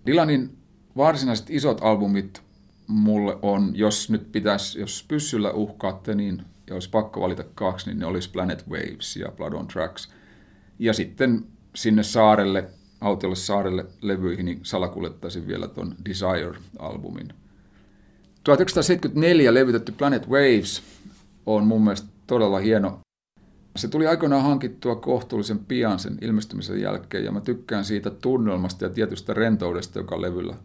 [0.06, 0.58] Dylanin
[0.98, 2.42] varsinaiset isot albumit
[2.88, 8.00] mulle on, jos nyt pitäisi, jos pyssyllä uhkaatte, niin ja olisi pakko valita kaksi, niin
[8.00, 10.10] ne olisi Planet Waves ja Blood on Tracks.
[10.80, 11.46] Ja sitten
[11.76, 12.70] sinne saarelle,
[13.02, 17.34] autiolle saarelle levyihin, niin salakuljettaisin vielä tuon Desire-albumin.
[18.44, 20.84] 1974 levytetty Planet Waves
[21.46, 23.00] on mun mielestä todella hieno.
[23.76, 28.90] Se tuli aikoinaan hankittua kohtuullisen pian sen ilmestymisen jälkeen, ja mä tykkään siitä tunnelmasta ja
[28.90, 30.56] tietystä rentoudesta, joka levyllä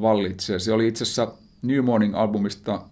[0.00, 0.58] vallitsee.
[0.58, 2.82] Se oli itse asiassa New Morning-albumista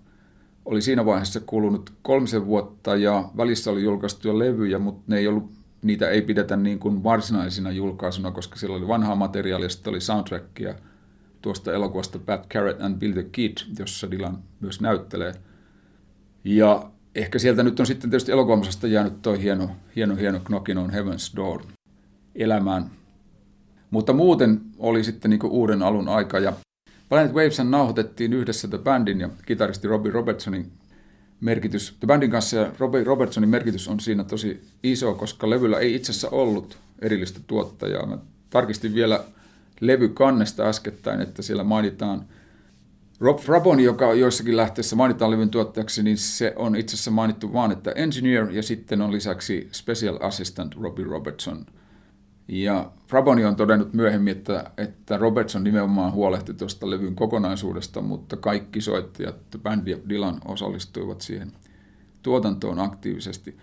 [0.67, 5.29] oli siinä vaiheessa kulunut kolmisen vuotta ja välissä oli julkaistu jo levyjä, mutta ne ei
[5.29, 5.51] ollut,
[5.83, 10.75] niitä ei pidetä niin kuin varsinaisina julkaisuna, koska siellä oli vanhaa materiaalia, sitten oli soundtrackia
[11.43, 15.33] tuosta elokuvasta Pat Carrot and Bill the Kid, jossa Dylan myös näyttelee.
[16.45, 20.91] Ja ehkä sieltä nyt on sitten tietysti elokuvamisesta jäänyt tuo hieno, hieno, hieno Knockin on
[20.91, 21.63] Heaven's Door
[22.35, 22.91] elämään.
[23.91, 26.53] Mutta muuten oli sitten niin uuden alun aika ja
[27.09, 30.73] Planet Waves nauhoitettiin yhdessä The Bandin ja kitaristi Robbie Robertsonin
[31.41, 31.97] merkitys.
[32.01, 36.13] The Bandin kanssa ja Robbie Robertsonin merkitys on siinä tosi iso, koska levyllä ei itse
[36.13, 38.07] asiassa ollut erillistä tuottajaa.
[38.07, 38.19] Mä
[38.51, 39.25] tarkistin vielä
[39.81, 42.25] levykannesta äskettäin, että siellä mainitaan
[43.21, 47.73] Rob Fraboni, joka joissakin lähteessä mainitaan levyn tuottajaksi, niin se on itse asiassa mainittu vaan,
[47.73, 51.67] että engineer ja sitten on lisäksi special assistant Robbie Robertson.
[52.49, 58.81] Ja Fraboni on todennut myöhemmin, että, että Robertson nimenomaan huolehti tuosta levyn kokonaisuudesta, mutta kaikki
[58.81, 61.53] soittajat, bändi ja Dylan osallistuivat siihen
[62.23, 63.57] tuotantoon aktiivisesti.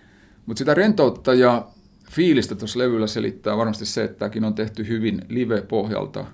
[0.46, 1.68] Mutta sitä rentoutta ja
[2.12, 6.26] fiilistä tuossa levyllä selittää varmasti se, että tämäkin on tehty hyvin live-pohjalta.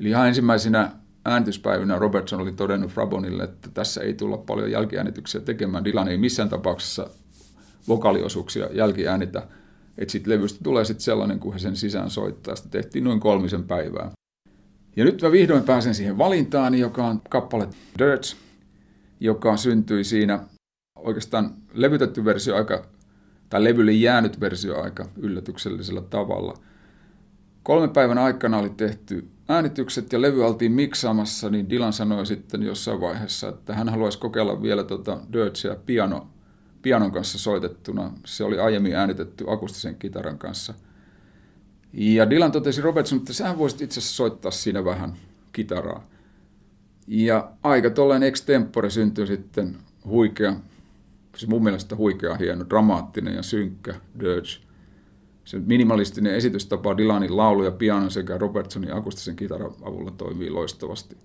[0.00, 0.92] Eli ihan ensimmäisenä
[1.24, 5.84] äänityspäivinä Robertson oli todennut Frabonille, että tässä ei tulla paljon jälkiäänityksiä tekemään.
[5.84, 7.10] Dylan ei missään tapauksessa
[7.88, 9.46] vokaaliosuuksia jälkiäänitä.
[9.98, 12.56] Että sitten levystä tulee sitten sellainen, kun he sen sisään soittaa.
[12.56, 14.10] Sitä tehtiin noin kolmisen päivää.
[14.96, 18.36] Ja nyt mä vihdoin pääsen siihen valintaan, joka on kappale Dirts,
[19.20, 20.40] joka syntyi siinä
[20.98, 22.86] oikeastaan levytetty versio aika,
[23.48, 26.54] tai levylle jäänyt versio aika yllätyksellisellä tavalla.
[27.62, 33.00] Kolmen päivän aikana oli tehty äänitykset ja levy oltiin miksaamassa, niin Dylan sanoi sitten jossain
[33.00, 36.28] vaiheessa, että hän haluaisi kokeilla vielä tuota Dirtsia piano,
[36.82, 38.12] pianon kanssa soitettuna.
[38.24, 40.74] Se oli aiemmin äänitetty akustisen kitaran kanssa.
[41.92, 45.16] Ja Dylan totesi Robertson, että sähän voisit itse asiassa soittaa siinä vähän
[45.52, 46.06] kitaraa.
[47.06, 50.56] Ja aika tolleen extempore syntyi sitten huikea,
[51.36, 54.58] siis mun mielestä huikea hieno, dramaattinen ja synkkä Dirge–
[55.44, 61.16] se minimalistinen esitystapa Dylanin laulu ja piano sekä Robertsonin akustisen kitaran avulla toimii loistavasti.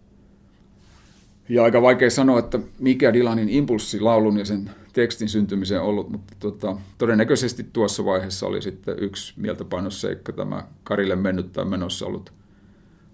[1.49, 6.33] Ja aika vaikea sanoa, että mikä Dylanin impulssi laulun ja sen tekstin syntymiseen ollut, mutta
[6.39, 12.33] tota, todennäköisesti tuossa vaiheessa oli sitten yksi mieltäpainosseikka tämä Karille mennyt tai menossa ollut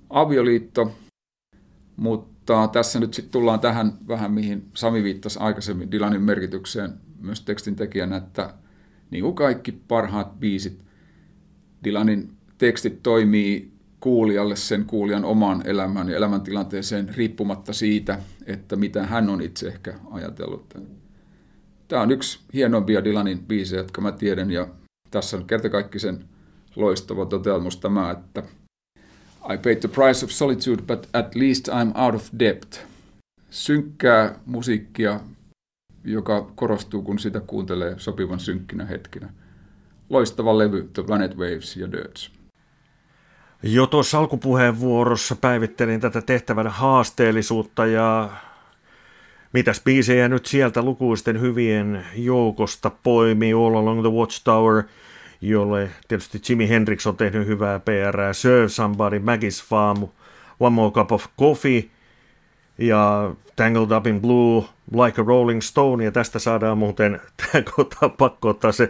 [0.10, 0.92] avioliitto.
[1.96, 7.76] Mutta tässä nyt sitten tullaan tähän vähän, mihin Sami viittasi aikaisemmin Dylanin merkitykseen myös tekstin
[7.76, 8.54] tekijänä, että
[9.12, 10.84] niin kuin kaikki parhaat biisit,
[11.84, 19.30] Dylanin tekstit toimii kuulijalle sen kuulijan oman elämän ja elämäntilanteeseen riippumatta siitä, että mitä hän
[19.30, 20.74] on itse ehkä ajatellut.
[21.88, 24.68] Tämä on yksi hienoimpia Dylanin biisejä, jotka mä tiedän, ja
[25.12, 26.26] tässä on kertakaikkisen
[26.76, 28.44] loistava toteamus tämä, että
[29.54, 32.76] I paid the price of solitude, but at least I'm out of debt.
[33.50, 35.20] Synkkää musiikkia,
[36.04, 39.34] joka korostuu, kun sitä kuuntelee sopivan synkkinä hetkinä
[40.10, 42.32] loistava levy The Planet Waves ja Dirts.
[43.64, 48.30] Jo tuossa alkupuheenvuorossa päivittelin tätä tehtävän haasteellisuutta ja
[49.54, 53.54] mitäs biisejä nyt sieltä lukuisten hyvien joukosta poimii?
[53.54, 54.84] All Along the Watchtower,
[55.42, 60.08] jolle tietysti Jimi Hendrix on tehnyt hyvää PR, Serve Somebody, Maggie's Farm,
[60.60, 61.84] One More Cup of Coffee
[62.78, 64.64] ja Tangled Up in Blue,
[65.06, 67.22] Like a Rolling Stone, ja tästä saadaan muuten
[68.18, 68.90] pakko ottaa se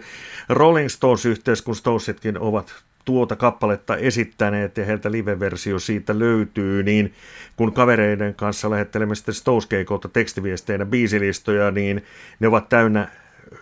[0.49, 7.13] Rolling Stones-yhteys, kun Stonesetkin ovat tuota kappaletta esittäneet ja heiltä live-versio siitä löytyy, niin
[7.55, 12.03] kun kavereiden kanssa lähettelemme sitten Stones-keikolta tekstiviesteinä biisilistoja, niin
[12.39, 13.09] ne ovat täynnä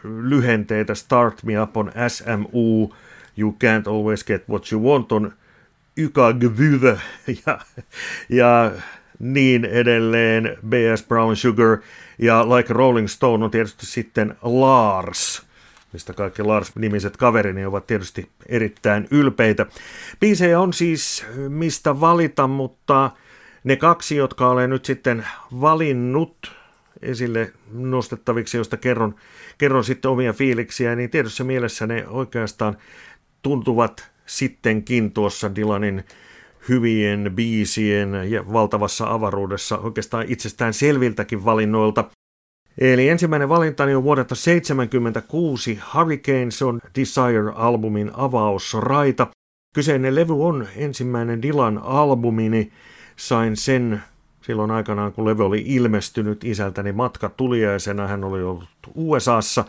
[0.04, 2.93] lyhenteitä Start Me Up on SMU,
[3.38, 5.34] You Can't Always Get What You Want on
[5.97, 6.99] YKGVYVE
[7.45, 7.60] ja,
[8.30, 8.71] ja
[9.19, 11.04] niin edelleen, B.S.
[11.08, 11.77] Brown Sugar
[12.19, 15.45] ja Like Rolling Stone on tietysti sitten Lars,
[15.93, 19.65] mistä kaikki Lars-nimiset kaverini ovat tietysti erittäin ylpeitä.
[20.19, 23.12] Biisejä on siis mistä valita, mutta
[23.63, 25.27] ne kaksi, jotka olen nyt sitten
[25.62, 26.51] valinnut
[27.01, 29.15] esille nostettaviksi, joista kerron,
[29.58, 32.77] kerron sitten omia fiiliksiä, niin tietysti mielessä ne oikeastaan
[33.41, 36.04] tuntuvat sittenkin tuossa Dylanin
[36.69, 42.10] hyvien biisien ja valtavassa avaruudessa oikeastaan itsestään selviltäkin valinnoilta.
[42.78, 49.28] Eli ensimmäinen valintani on vuodelta 1976 Hurricanes on Desire-albumin avausraita.
[49.76, 52.72] Kyseinen levy on ensimmäinen Dylan albumini.
[53.16, 54.04] Sain sen
[54.42, 58.08] silloin aikanaan, kun levy oli ilmestynyt isältäni matka tuliaisena.
[58.08, 59.66] Hän oli ollut USAssa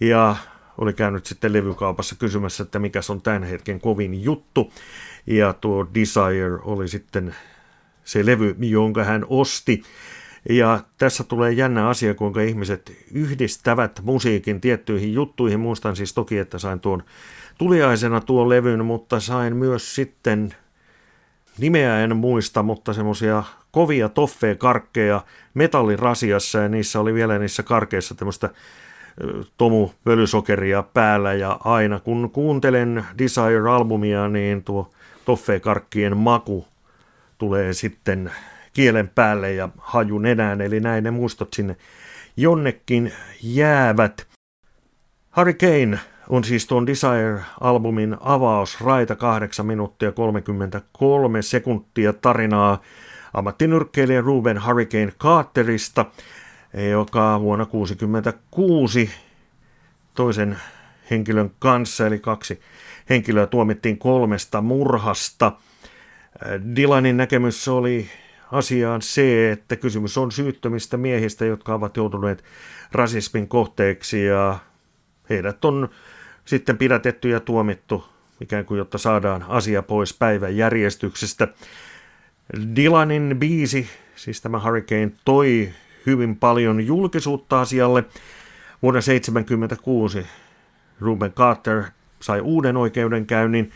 [0.00, 0.36] ja
[0.78, 4.72] oli käynyt sitten levykaupassa kysymässä, että mikä on tämän hetken kovin juttu.
[5.26, 7.34] Ja tuo Desire oli sitten
[8.04, 9.82] se levy, jonka hän osti.
[10.48, 15.60] Ja tässä tulee jännä asia, kuinka ihmiset yhdistävät musiikin tiettyihin juttuihin.
[15.60, 17.02] Muistan siis toki, että sain tuon
[17.58, 20.54] tuliaisena tuon levyn, mutta sain myös sitten,
[21.58, 25.24] nimeä en muista, mutta semmoisia kovia toffee-karkkeja
[25.54, 28.50] metallirasiassa ja niissä oli vielä niissä karkeissa tämmöistä
[29.56, 34.90] tomu pölysokeria päällä ja aina kun kuuntelen Desire-albumia, niin tuo
[35.24, 36.66] toffeekarkkien maku
[37.38, 38.32] tulee sitten
[38.78, 41.76] kielen päälle ja haju nenään, eli näin ne muistot sinne
[42.36, 43.12] jonnekin
[43.42, 44.26] jäävät.
[45.36, 52.82] Hurricane on siis tuon Desire-albumin avaus Raita 8 minuuttia 33 sekuntia tarinaa
[53.34, 56.06] ammattinyrkkeilijä Ruben Hurricane Carterista,
[56.90, 59.10] joka vuonna 1966
[60.14, 60.58] toisen
[61.10, 62.60] henkilön kanssa, eli kaksi
[63.10, 65.52] henkilöä tuomittiin kolmesta murhasta.
[66.76, 68.08] Dylanin näkemys oli
[68.52, 72.44] asiaan se, että kysymys on syyttömistä miehistä, jotka ovat joutuneet
[72.92, 74.58] rasismin kohteeksi ja
[75.30, 75.88] heidät on
[76.44, 78.04] sitten pidätetty ja tuomittu
[78.40, 81.48] ikään kuin jotta saadaan asia pois päivän järjestyksestä.
[82.76, 85.68] Dylanin biisi, siis tämä Hurricane, toi
[86.06, 88.04] hyvin paljon julkisuutta asialle.
[88.82, 90.26] Vuonna 1976
[91.00, 91.82] Ruben Carter
[92.20, 93.72] sai uuden oikeudenkäynnin,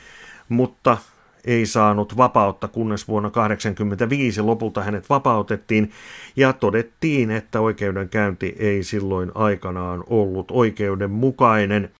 [0.48, 0.98] mutta
[1.44, 5.90] ei saanut vapautta, kunnes vuonna 1985 lopulta hänet vapautettiin
[6.36, 11.90] ja todettiin, että oikeudenkäynti ei silloin aikanaan ollut oikeudenmukainen.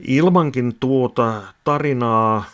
[0.00, 2.44] Ilmankin tuota tarinaa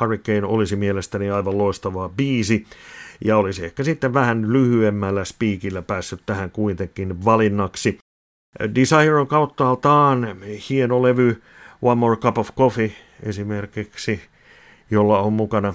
[0.00, 2.66] Hurricane olisi mielestäni aivan loistava biisi
[3.24, 7.98] ja olisi ehkä sitten vähän lyhyemmällä spiikillä päässyt tähän kuitenkin valinnaksi.
[8.74, 10.36] Desire on kauttaaltaan
[10.70, 11.42] hieno levy,
[11.82, 14.20] One More Cup of Coffee esimerkiksi,
[14.90, 15.74] jolla on mukana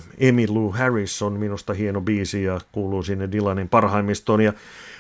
[0.50, 4.42] Lou Harrison, minusta hieno biisi ja kuuluu sinne Dylanin parhaimmistoon.
[4.42, 4.54] Ja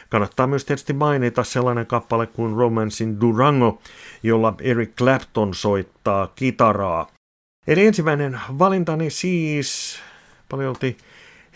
[0.09, 3.81] kannattaa myös tietysti mainita sellainen kappale kuin Romancing Durango,
[4.23, 7.07] jolla Eric Clapton soittaa kitaraa.
[7.67, 9.99] Eli ensimmäinen valintani siis
[10.49, 10.97] paljolti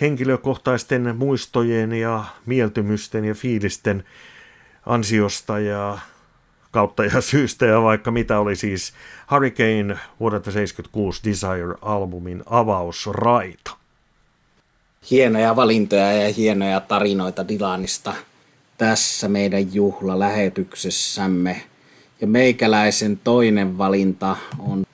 [0.01, 4.03] henkilökohtaisten muistojen ja mieltymysten ja fiilisten
[4.85, 5.97] ansiosta ja
[6.71, 8.93] kautta ja syystä ja vaikka mitä oli siis
[9.31, 13.71] Hurricane vuodelta 76 Desire-albumin avausraita.
[15.11, 18.13] Hienoja valintoja ja hienoja tarinoita Dylanista
[18.77, 21.61] tässä meidän juhlalähetyksessämme.
[22.21, 24.85] Ja meikäläisen toinen valinta on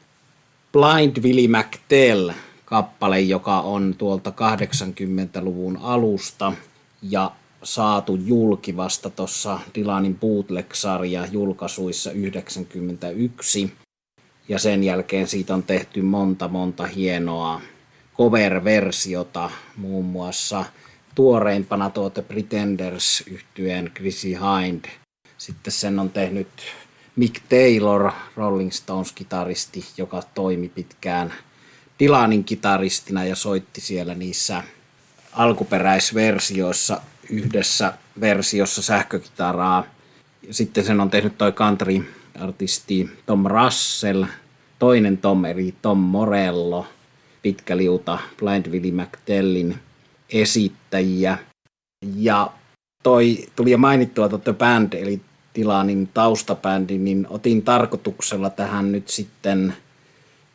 [0.71, 2.29] Blind Willie McTell
[2.65, 6.53] kappale, joka on tuolta 80-luvun alusta
[7.01, 7.31] ja
[7.65, 13.73] saatu julki vasta tuossa Dylanin bootleg-sarja julkaisuissa 91.
[14.49, 17.61] Ja sen jälkeen siitä on tehty monta monta hienoa
[18.17, 20.65] cover-versiota, muun muassa
[21.15, 24.85] tuoreimpana tuota Pretenders yhtyeen Chrissy Hind.
[25.37, 26.47] Sitten sen on tehnyt
[27.15, 31.33] Mick Taylor, Rolling Stones-kitaristi, joka toimi pitkään
[31.99, 34.63] Dylanin kitaristina ja soitti siellä niissä
[35.33, 39.83] alkuperäisversioissa yhdessä versiossa sähkökitaraa.
[40.51, 44.23] Sitten sen on tehnyt toi country-artisti Tom Russell,
[44.79, 46.87] toinen Tom eli Tom Morello,
[47.41, 49.75] pitkä liuta Blind Willie McTellin
[50.29, 51.37] esittäjiä.
[52.15, 52.51] Ja
[53.03, 55.21] toi tuli jo mainittua The Band, eli
[55.53, 59.73] Tilanin taustabändi, niin otin tarkoituksella tähän nyt sitten–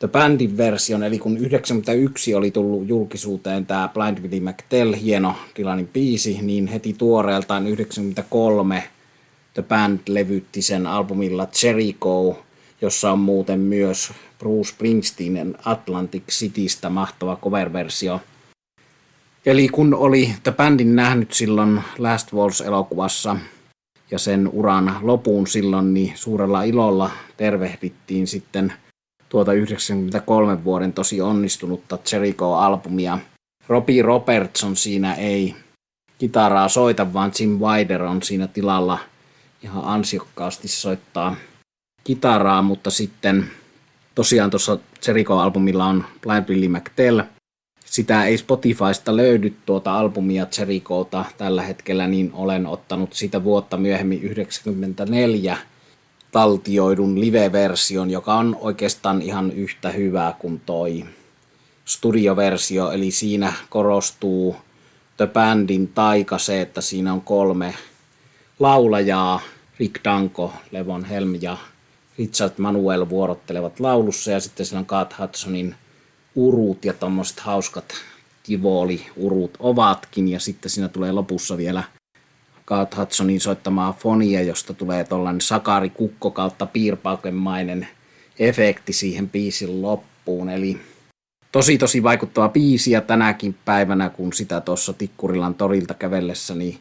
[0.01, 5.87] The Bandin version, eli kun 91 oli tullut julkisuuteen tämä Blind Willie McTell, hieno Dylanin
[5.89, 8.85] biisi, niin heti tuoreeltaan 93
[9.55, 12.43] The Band levytti sen albumilla Jericho,
[12.81, 18.21] jossa on muuten myös Bruce Springsteenin Atlantic Citystä mahtava cover-versio.
[19.47, 23.37] Eli kun oli The Bandin nähnyt silloin Last Walls-elokuvassa
[24.11, 28.73] ja sen uran lopuun silloin, niin suurella ilolla tervehdittiin sitten–
[29.31, 33.19] tuota 93 vuoden tosi onnistunutta Jericho-albumia.
[33.69, 35.55] Robbie Robertson siinä ei
[36.19, 38.99] kitaraa soita, vaan Jim Wider on siinä tilalla
[39.63, 41.37] ihan ansiokkaasti soittaa
[42.05, 43.51] kitaraa, mutta sitten
[44.15, 47.21] tosiaan tuossa Jericho-albumilla on Blind Willie McTell.
[47.85, 54.23] Sitä ei Spotifysta löydy tuota albumia Jerichota tällä hetkellä, niin olen ottanut sitä vuotta myöhemmin
[54.23, 55.59] 94
[56.33, 61.05] taltioidun live-version, joka on oikeastaan ihan yhtä hyvä kuin toi
[61.85, 64.57] studioversio, eli siinä korostuu
[65.17, 67.75] The Bandin taika se, että siinä on kolme
[68.59, 69.41] laulajaa,
[69.79, 71.57] Rick Danko, Levon Helm ja
[72.19, 74.31] Richard Manuel vuorottelevat laulussa.
[74.31, 75.75] Ja sitten siinä on Kat Hudsonin
[76.35, 77.95] urut ja tommoset hauskat
[78.43, 80.29] tivoli-urut ovatkin.
[80.29, 81.83] Ja sitten siinä tulee lopussa vielä–
[82.71, 87.89] Scott Hudsonin soittamaa fonia, josta tulee tuollainen sakari kukko kautta piirpaukemainen
[88.39, 90.49] efekti siihen biisin loppuun.
[90.49, 90.79] Eli
[91.53, 96.79] tosi tosi vaikuttava biisi ja tänäkin päivänä, kun sitä tuossa Tikkurilan torilta kävellessäni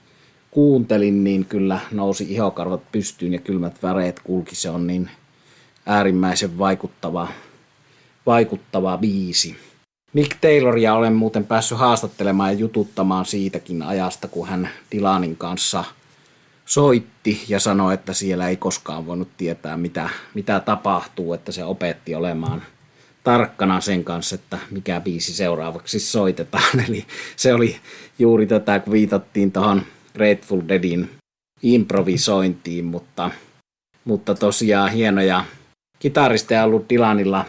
[0.51, 4.55] kuuntelin, niin kyllä nousi ihokarvat pystyyn ja kylmät väreet kulki.
[4.55, 5.09] Se on niin
[5.86, 7.28] äärimmäisen vaikuttava,
[8.26, 9.55] vaikuttava biisi.
[10.14, 15.84] Mick Tayloria olen muuten päässyt haastattelemaan ja jututtamaan siitäkin ajasta, kun hän Dilanin kanssa
[16.66, 22.16] soitti ja sanoi, että siellä ei koskaan voinut tietää, mitä, mitä tapahtuu, että se opetti
[22.16, 22.64] olemaan
[23.24, 26.80] tarkkana sen kanssa, että mikä biisi seuraavaksi soitetaan.
[26.88, 27.05] Eli
[27.36, 27.76] se oli
[28.20, 29.82] juuri tätä, kun viitattiin tuohon
[30.14, 31.10] Grateful Deadin
[31.64, 33.32] improvisointiin, mutta,
[34.05, 35.45] mutta tosiaan hienoja
[35.99, 37.45] kitaristeja ollut Dylanilla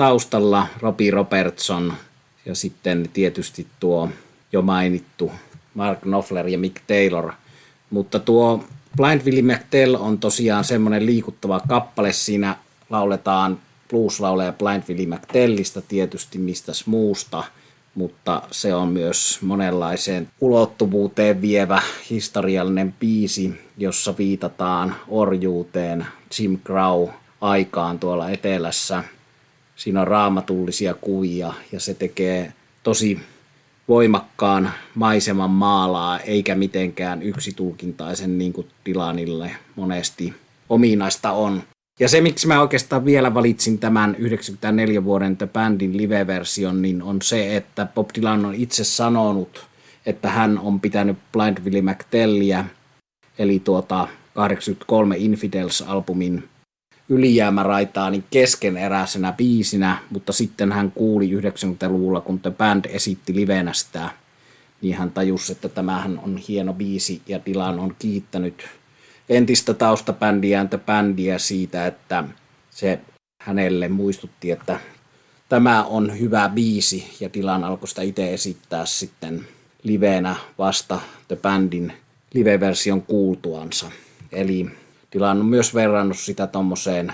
[0.00, 1.92] taustalla, Robbie Robertson
[2.46, 4.08] ja sitten tietysti tuo
[4.52, 5.32] jo mainittu
[5.74, 7.32] Mark Knopfler ja Mick Taylor.
[7.90, 8.64] Mutta tuo
[8.96, 12.12] Blind Willie McTell on tosiaan semmoinen liikuttava kappale.
[12.12, 12.56] Siinä
[12.90, 17.44] lauletaan blues-lauleja Blind Willie McTellista tietysti mistä muusta,
[17.94, 26.06] mutta se on myös monenlaiseen ulottuvuuteen vievä historiallinen biisi, jossa viitataan orjuuteen
[26.38, 27.08] Jim Crow
[27.40, 29.04] aikaan tuolla etelässä.
[29.80, 32.52] Siinä on raamatullisia kuvia ja se tekee
[32.82, 33.20] tosi
[33.88, 40.34] voimakkaan maiseman maalaa, eikä mitenkään yksitulkintaisen niin kuin Dylanille monesti
[40.68, 41.62] ominaista on.
[42.00, 47.22] Ja se, miksi mä oikeastaan vielä valitsin tämän 94 vuoden The Bandin live-version, niin on
[47.22, 49.66] se, että Bob Dylan on itse sanonut,
[50.06, 52.64] että hän on pitänyt Blind Willie McTellia,
[53.38, 56.42] eli tuota 83 Infidels-albumin
[57.10, 64.10] ylijäämäraitaa niin keskeneräisenä biisinä, mutta sitten hän kuuli 90-luvulla, kun The Band esitti livenä sitä,
[64.82, 68.64] niin hän tajusi, että tämähän on hieno biisi ja Dylan on kiittänyt
[69.28, 72.24] entistä taustabändiään The Bandia siitä, että
[72.70, 73.00] se
[73.40, 74.80] hänelle muistutti, että
[75.48, 79.46] tämä on hyvä biisi ja Dylan alkoi sitä itse esittää sitten
[79.82, 81.92] livenä vasta The Bandin
[82.34, 83.90] live-version kuultuansa.
[84.32, 84.70] Eli
[85.30, 87.12] On myös verrannut sitä tuommoiseen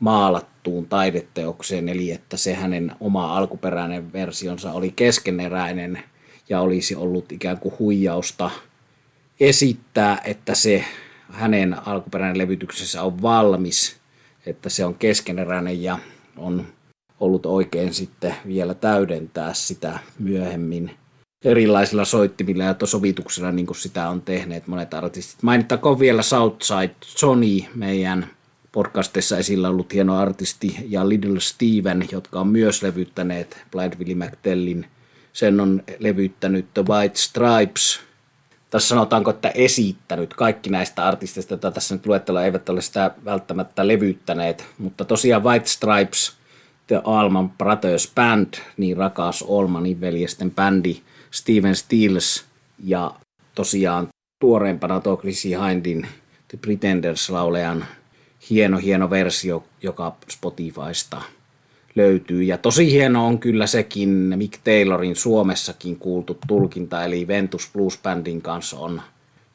[0.00, 6.02] maalattuun taideteokseen, eli että se hänen oma alkuperäinen versionsa oli keskeneräinen
[6.48, 8.50] ja olisi ollut ikään kuin huijausta
[9.40, 10.84] esittää, että se
[11.30, 13.96] hänen alkuperäinen levytyksessä on valmis,
[14.46, 15.98] että se on keskeneräinen ja
[16.36, 16.66] on
[17.20, 20.90] ollut oikein sitten vielä täydentää sitä myöhemmin
[21.44, 25.42] erilaisilla soittimilla ja sovituksilla, niin kuin sitä on tehneet monet artistit.
[25.42, 28.30] Mainittakoon vielä Southside Johnny, meidän
[28.72, 34.86] podcastissa esillä ollut hieno artisti, ja Little Steven, jotka on myös levyttäneet Blind Willie McTellin.
[35.32, 38.00] Sen on levyttänyt The White Stripes.
[38.70, 40.34] Tässä sanotaanko, että esittänyt.
[40.34, 44.66] Kaikki näistä artisteista, joita tässä nyt luettelo, eivät ole sitä välttämättä levyttäneet.
[44.78, 46.32] Mutta tosiaan White Stripes,
[46.86, 51.00] The Allman Brothers Band, niin rakas Allmanin veljesten bändi–
[51.30, 52.44] Steven Stills
[52.84, 53.14] ja
[53.54, 54.08] tosiaan
[54.40, 56.06] tuoreempana tuo Chrissy Hindin
[56.48, 57.84] The Pretenders-laulejan
[58.50, 61.22] hieno, hieno versio, joka Spotifysta
[61.94, 62.42] löytyy.
[62.42, 68.42] Ja tosi hieno on kyllä sekin Mick Taylorin Suomessakin kuultu tulkinta, eli Ventus Blues Bandin
[68.42, 69.02] kanssa on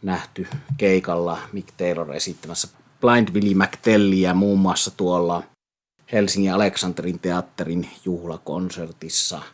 [0.01, 0.47] nähty
[0.77, 2.67] keikalla Mick Taylor esittämässä
[3.01, 5.43] Blind Willie McTellia muun muassa tuolla
[6.11, 9.41] Helsingin Aleksanterin teatterin juhlakonsertissa–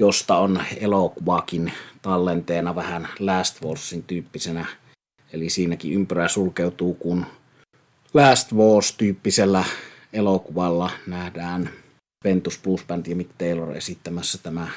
[0.00, 1.72] josta on elokuvakin
[2.02, 4.66] tallenteena vähän Last Warsin tyyppisenä.
[5.32, 7.26] Eli siinäkin ympyrä sulkeutuu, kun
[8.14, 9.64] Last Wars-tyyppisellä
[10.12, 11.70] elokuvalla nähdään
[12.24, 14.68] Ventus Blues Band ja Mick Taylor esittämässä tämä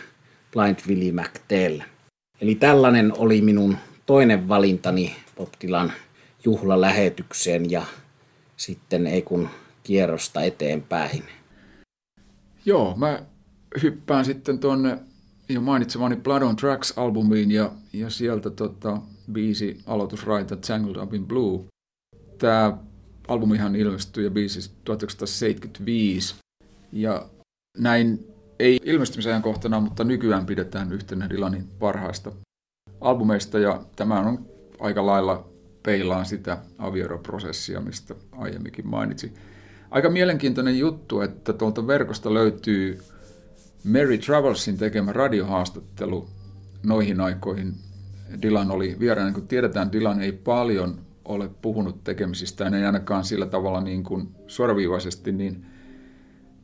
[0.52, 1.80] Blind Willie McTell.
[2.42, 5.94] Eli tällainen oli minun toinen valintani Bob Dylan
[6.46, 7.86] juhlalähetykseen ja
[8.58, 9.50] sitten ei kun
[9.84, 11.24] kierrosta eteenpäin.
[12.66, 13.24] Joo, mä
[13.82, 15.00] hyppään sitten tuonne
[15.54, 19.02] jo mainitsemani Blood on Tracks-albumiin ja, ja sieltä tota,
[19.32, 21.64] biisi aloitusraita Tangled Up in Blue.
[22.38, 22.78] Tämä
[23.28, 26.36] albumihan ilmestyi ja biisi 1975
[26.92, 27.26] ja
[27.78, 28.28] näin
[28.60, 32.32] ei ilmestymisajankohtana, mutta nykyään pidetään yhtenä Dylanin parhaista
[33.02, 34.46] albumeista ja tämä on
[34.80, 35.50] aika lailla
[35.84, 39.34] peilaan sitä avioeroprosessia, mistä aiemminkin mainitsin.
[39.92, 43.00] Aika mielenkiintoinen juttu, että tuolta verkosta löytyy
[43.84, 46.28] Mary Travelsin tekemä radiohaastattelu
[46.84, 47.74] noihin aikoihin.
[48.42, 53.82] Dylan oli vieraana, niin tiedetään, Dylan ei paljon ole puhunut tekemisistään, ei ainakaan sillä tavalla
[53.82, 55.66] niin kuin suoraviivaisesti, niin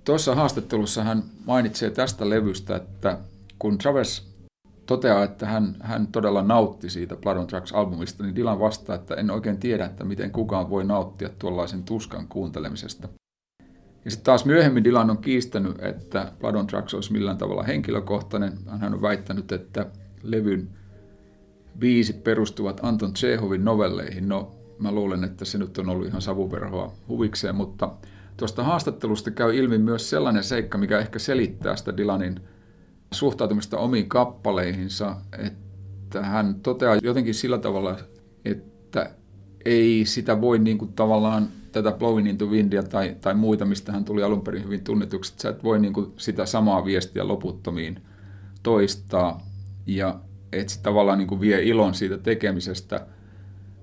[0.06, 3.18] tuossa haastattelussa hän mainitsee tästä levystä, että
[3.60, 4.30] kun Travers
[4.86, 9.32] toteaa, että hän, hän todella nautti siitä Blood on Tracks-albumista, niin Dylan vastaa, että en
[9.32, 13.08] oikein tiedä, että miten kukaan voi nauttia tuollaisen tuskan kuuntelemisesta.
[14.10, 18.54] Ja sitten taas myöhemmin Dylan on kiistänyt, että Blood on Tracks olisi millään tavalla henkilökohtainen.
[18.80, 19.86] Hän on väittänyt, että
[20.24, 20.70] levyn
[21.80, 24.30] biisit perustuvat Anton Tsehovin novelleihin.
[24.30, 27.92] No, mä luulen, että se nyt on ollut ihan savuverhoa huvikseen, mutta
[28.38, 32.40] tuosta haastattelusta käy ilmi myös sellainen seikka, mikä ehkä selittää sitä Dylanin
[33.12, 37.98] suhtautumista omiin kappaleihinsa, että hän toteaa jotenkin sillä tavalla,
[38.46, 39.12] että
[39.66, 44.06] ei sitä voi niin kuin tavallaan tätä Blowing into Windia tai, tai muita, mistä hän
[44.06, 48.02] tuli alun perin hyvin tunnetuksi, että sä et voi niin kuin sitä samaa viestiä loputtomiin
[48.64, 49.48] toistaa
[49.86, 50.20] ja
[50.52, 53.06] että se tavallaan niin kuin vie ilon siitä tekemisestä.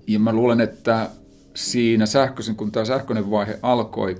[0.07, 1.11] Ja mä luulen, että
[1.55, 4.17] siinä sähköisen, kun tämä sähköinen vaihe alkoi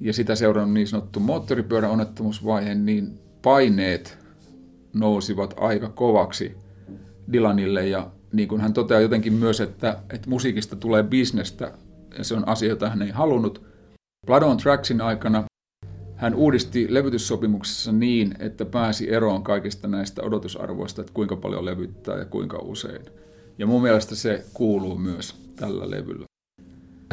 [0.00, 4.18] ja sitä seurannut niin sanottu moottoripyörän onnettomuusvaihe, niin paineet
[4.92, 6.56] nousivat aika kovaksi
[7.32, 11.72] Dylanille ja niin kuin hän toteaa jotenkin myös, että, että musiikista tulee bisnestä
[12.24, 13.62] se on asia, jota hän ei halunnut.
[14.26, 15.44] Blood on Tracksin aikana
[16.16, 22.24] hän uudisti levytyssopimuksessa niin, että pääsi eroon kaikista näistä odotusarvoista, että kuinka paljon levyttää ja
[22.24, 23.02] kuinka usein.
[23.58, 26.24] Ja mun mielestä se kuuluu myös tällä levyllä.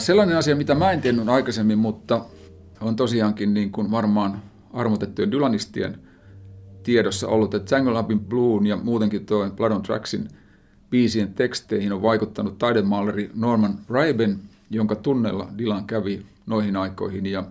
[0.02, 2.26] Sellainen asia, mitä mä en tiennyt aikaisemmin, mutta
[2.82, 4.42] on tosiaankin niin kuin varmaan
[4.74, 6.00] armotettujen Dylanistien
[6.84, 10.28] tiedossa ollut, että Tangle Up in Blue ja muutenkin tuo Blood on Tracksin
[10.90, 14.40] biisien teksteihin on vaikuttanut taidemaaleri Norman Raiben,
[14.74, 17.26] jonka tunnella Dylan kävi noihin aikoihin.
[17.26, 17.44] Ja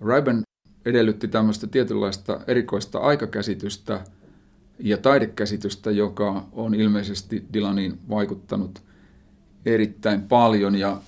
[0.00, 0.42] Raiben
[0.84, 4.04] edellytti tämmöistä tietynlaista erikoista aikakäsitystä
[4.78, 8.82] ja taidekäsitystä, joka on ilmeisesti Dylaniin vaikuttanut
[9.66, 10.74] erittäin paljon.
[10.74, 11.00] Ja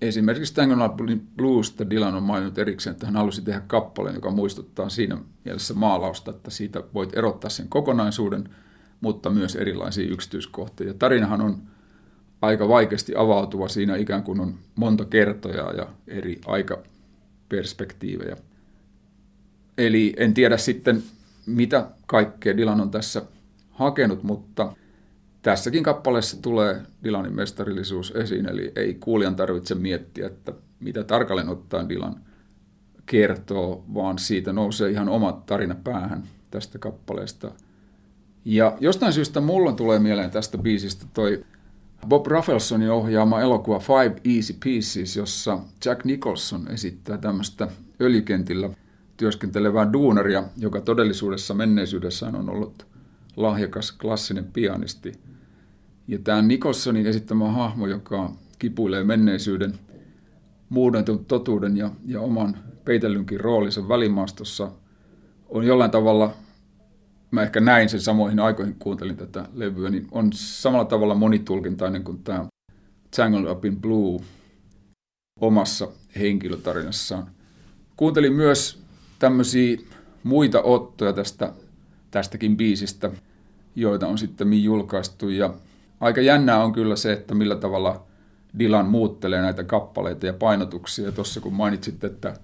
[0.00, 0.96] esimerkiksi Tango
[1.36, 6.30] Bluesta Dylan on maininnut erikseen, että hän halusi tehdä kappaleen, joka muistuttaa siinä mielessä maalausta,
[6.30, 8.48] että siitä voit erottaa sen kokonaisuuden,
[9.00, 10.86] mutta myös erilaisia yksityiskohtia.
[10.86, 11.62] Ja tarinahan on
[12.42, 18.36] aika vaikeasti avautuva siinä ikään kuin on monta kertoja ja eri aikaperspektiivejä.
[19.78, 21.02] Eli en tiedä sitten,
[21.46, 23.22] mitä kaikkea Dylan on tässä
[23.70, 24.72] hakenut, mutta
[25.42, 31.88] tässäkin kappaleessa tulee Dylanin mestarillisuus esiin, eli ei kuulijan tarvitse miettiä, että mitä tarkalleen ottaen
[31.88, 32.20] Dylan
[33.06, 37.52] kertoo, vaan siitä nousee ihan oma tarina päähän tästä kappaleesta.
[38.44, 41.44] Ja jostain syystä mulla tulee mieleen tästä biisistä toi
[42.08, 47.68] Bob Rafflesonin ohjaama elokuva Five Easy Pieces, jossa Jack Nicholson esittää tämmöistä
[48.00, 48.70] öljykentillä
[49.16, 52.86] työskentelevää duunaria, joka todellisuudessa menneisyydessään on ollut
[53.36, 55.12] lahjakas klassinen pianisti.
[56.08, 59.78] Ja tämä Nicholsonin esittämä hahmo, joka kipuilee menneisyyden,
[60.68, 64.72] muudetun totuuden ja, ja oman peitellynkin roolinsa välimaastossa,
[65.48, 66.34] on jollain tavalla,
[67.30, 72.22] mä ehkä näin sen samoihin aikoihin, kuuntelin tätä levyä, niin on samalla tavalla monitulkintainen kuin
[72.24, 72.46] tämä
[73.16, 74.20] Tangled Up in Blue
[75.40, 77.26] omassa henkilötarinassaan.
[77.96, 78.82] Kuuntelin myös
[79.18, 79.78] tämmöisiä
[80.22, 81.52] muita ottoja tästä,
[82.10, 83.10] tästäkin biisistä,
[83.76, 85.28] joita on sitten julkaistu.
[85.28, 85.54] Ja
[86.00, 88.06] aika jännää on kyllä se, että millä tavalla
[88.58, 91.12] Dylan muuttelee näitä kappaleita ja painotuksia.
[91.12, 92.34] Tuossa kun mainitsit, että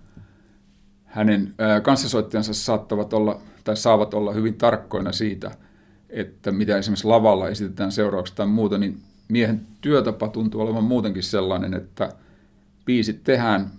[1.05, 5.51] hänen kanssasoittajansa saattavat olla tai saavat olla hyvin tarkkoina siitä,
[6.11, 11.75] että mitä esimerkiksi lavalla esitetään seuraavaksi tai muuta, niin miehen työtapa tuntuu olevan muutenkin sellainen,
[11.75, 12.13] että
[12.85, 13.71] biisit tehdään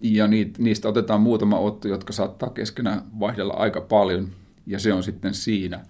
[0.00, 0.28] ja
[0.58, 4.28] niistä otetaan muutama otto, jotka saattaa keskenään vaihdella aika paljon,
[4.66, 5.80] ja se on sitten siinä.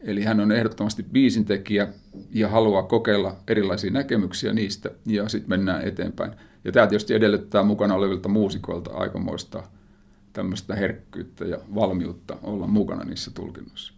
[0.00, 1.88] Eli hän on ehdottomasti biisintekijä
[2.30, 6.32] ja haluaa kokeilla erilaisia näkemyksiä niistä, ja sitten mennään eteenpäin.
[6.64, 9.62] Ja tämä tietysti edellyttää mukana olevilta muusikoilta aikamoista
[10.34, 13.92] tämmöistä herkkyyttä ja valmiutta olla mukana niissä tulkinnoissa.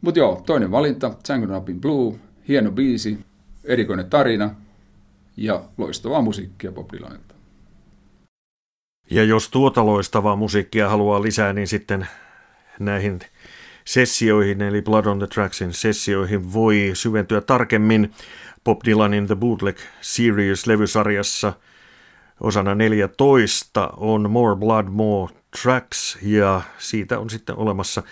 [0.00, 2.14] Mutta joo, toinen valinta, Tango Up in Blue,
[2.48, 3.18] hieno biisi,
[3.64, 4.54] erikoinen tarina
[5.36, 7.34] ja loistavaa musiikkia Bob Dylanilta.
[9.10, 12.06] Ja jos tuota loistavaa musiikkia haluaa lisää, niin sitten
[12.80, 13.20] näihin
[13.84, 18.12] sessioihin, eli Blood on the Tracksin sessioihin, voi syventyä tarkemmin
[18.64, 21.52] Bob Dylanin The Bootleg Series-levysarjassa.
[22.40, 28.02] Osana 14 on More Blood, More Tracks, ja siitä on sitten olemassa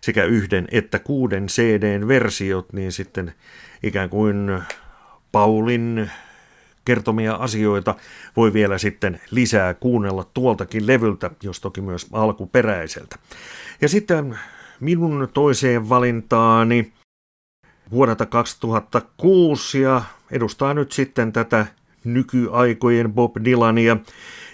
[0.00, 3.34] sekä yhden että kuuden CDn versiot, niin sitten
[3.82, 4.62] ikään kuin
[5.32, 6.10] Paulin
[6.84, 7.94] kertomia asioita
[8.36, 13.16] voi vielä sitten lisää kuunnella tuoltakin levyltä, jos toki myös alkuperäiseltä.
[13.80, 14.38] Ja sitten
[14.80, 16.92] minun toiseen valintaani
[17.90, 21.66] vuodelta 2006 ja edustaa nyt sitten tätä
[22.04, 23.96] nykyaikojen Bob Dylania,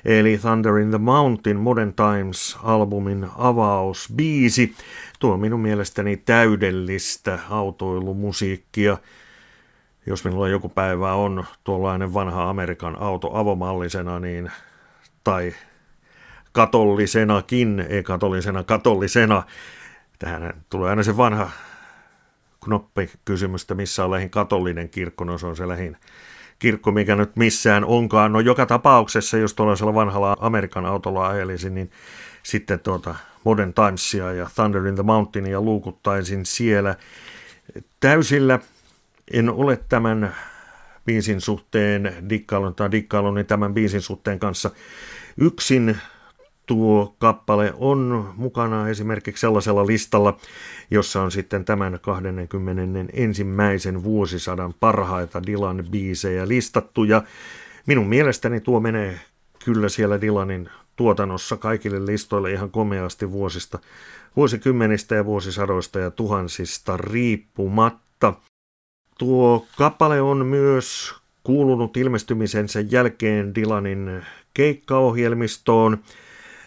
[0.06, 4.74] eli Thunder in the Mountain Modern Times-albumin avausbiisi.
[5.18, 8.98] Tuo on minun mielestäni täydellistä autoilumusiikkia,
[10.06, 14.52] jos minulla joku päivä on tuollainen vanha Amerikan auto avomallisena, niin,
[15.24, 15.54] tai
[16.52, 19.42] katollisenakin, ei katollisena, katollisena,
[20.18, 21.50] tähän tulee aina se vanha
[22.64, 25.96] knoppikysymys, että missä on lähin katolinen kirkko, no se on se lähin
[26.58, 28.32] kirkko, mikä nyt missään onkaan.
[28.32, 31.90] No joka tapauksessa, jos tuollaisella vanhalla Amerikan autolla ajelisin, niin
[32.42, 36.94] sitten tuota Modern Timesia ja Thunder in the Mountainia luukuttaisin siellä
[38.00, 38.58] täysillä
[39.32, 40.34] en ole tämän
[41.04, 44.70] biisin suhteen, dikkailun tai dikkailun, niin tämän biisin suhteen kanssa
[45.36, 45.96] yksin
[46.66, 50.36] tuo kappale on mukana esimerkiksi sellaisella listalla,
[50.90, 53.12] jossa on sitten tämän 20.
[53.12, 57.22] ensimmäisen vuosisadan parhaita Dylan biisejä listattu ja
[57.86, 59.20] minun mielestäni tuo menee
[59.64, 63.78] kyllä siellä Dylanin tuotannossa kaikille listoille ihan komeasti vuosista,
[64.36, 68.34] vuosikymmenistä ja vuosisadoista ja tuhansista riippumatta.
[69.18, 74.22] Tuo kappale on myös kuulunut ilmestymisensä jälkeen Dylanin
[74.54, 75.98] keikkaohjelmistoon.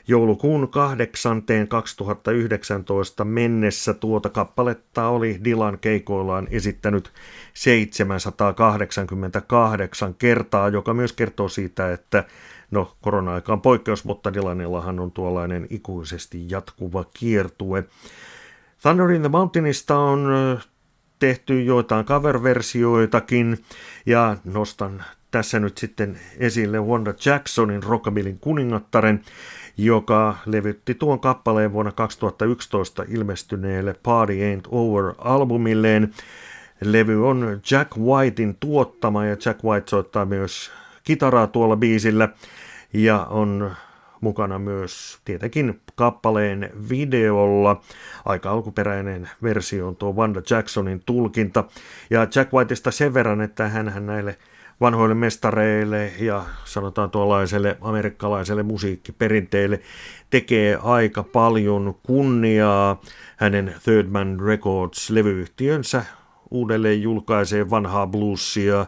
[0.10, 1.44] Joulukuun 8.
[1.68, 7.12] 2019 mennessä tuota kappaletta oli Dylan keikoillaan esittänyt
[7.54, 12.24] 788 kertaa, joka myös kertoo siitä, että
[12.72, 17.84] no korona-aika on poikkeus, mutta Dylanillahan on tuollainen ikuisesti jatkuva kiertue.
[18.82, 20.28] Thunder in the Mountainista on
[21.20, 23.58] tehty joitain cover-versioitakin
[24.06, 29.22] ja nostan tässä nyt sitten esille Wanda Jacksonin Rockabillin kuningattaren,
[29.86, 36.14] joka levytti tuon kappaleen vuonna 2011 ilmestyneelle Party Ain't Over-albumilleen.
[36.82, 40.72] Levy on Jack Whitein tuottama ja Jack White soittaa myös
[41.04, 42.30] kitaraa tuolla biisillä
[42.94, 43.72] ja on
[44.22, 47.82] mukana myös tietenkin kappaleen videolla.
[48.26, 51.64] Aika alkuperäinen versio on tuo Wanda Jacksonin tulkinta.
[52.10, 54.38] Ja Jack Whiteista sen verran, että hän näille
[54.82, 59.82] vanhoille mestareille ja sanotaan tuollaiselle amerikkalaiselle musiikkiperinteelle
[60.30, 63.02] tekee aika paljon kunniaa.
[63.38, 66.06] Hänen Third Man Records-levyyhtiönsä
[66.52, 68.86] uudelleen julkaisee vanhaa bluesia.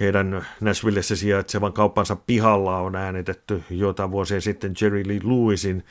[0.00, 5.84] Heidän Nashvillessä sijaitsevan kauppansa pihalla on äänitetty joitain vuosia sitten Jerry Lee Lewisin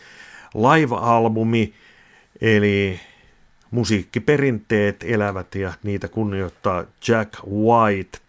[0.56, 1.74] live-albumi,
[2.42, 3.00] eli
[3.72, 8.21] musiikkiperinteet elävät ja niitä kunnioittaa Jack White.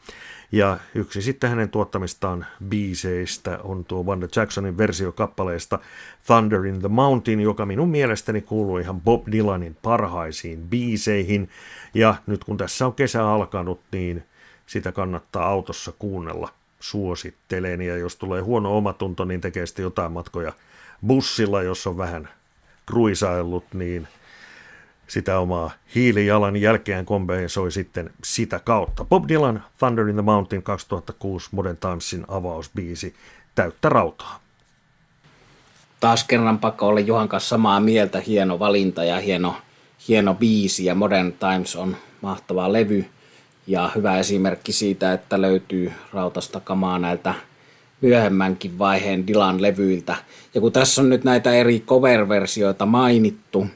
[0.52, 5.78] Ja yksi sitten hänen tuottamistaan biiseistä on tuo Wanda Jacksonin versio kappaleesta
[6.26, 11.50] Thunder in the Mountain, joka minun mielestäni kuuluu ihan Bob Dylanin parhaisiin biiseihin.
[11.94, 14.22] Ja nyt kun tässä on kesä alkanut, niin
[14.66, 16.48] sitä kannattaa autossa kuunnella.
[16.80, 20.52] Suosittelen ja jos tulee huono omatunto, niin tekee sitten jotain matkoja
[21.06, 22.28] bussilla, jos on vähän
[22.86, 24.08] kruisaillut, niin–
[25.12, 29.04] sitä omaa hiilijalan jälkeen kompensoi sitten sitä kautta.
[29.04, 33.14] Bob Dylan, Thunder in the Mountain 2006 Modern Timesin avausbiisi,
[33.54, 34.40] täyttä rautaa.
[36.00, 39.56] Taas kerran pakko olla Juhan kanssa samaa mieltä, hieno valinta ja hieno,
[40.08, 43.04] hieno biisi ja Modern Times on mahtava levy
[43.66, 47.34] ja hyvä esimerkki siitä, että löytyy rautasta kamaa näiltä
[48.00, 50.16] myöhemmänkin vaiheen Dylan levyiltä.
[50.54, 53.66] Ja kun tässä on nyt näitä eri cover-versioita mainittu,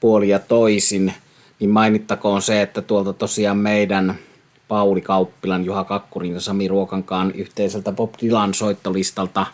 [0.00, 1.14] puoli ja toisin,
[1.60, 4.18] niin mainittakoon se, että tuolta tosiaan meidän
[4.68, 9.46] Pauli Kauppilan, Juha Kakkurin ja Sami Ruokankaan yhteiseltä Bob Dylan soittolistalta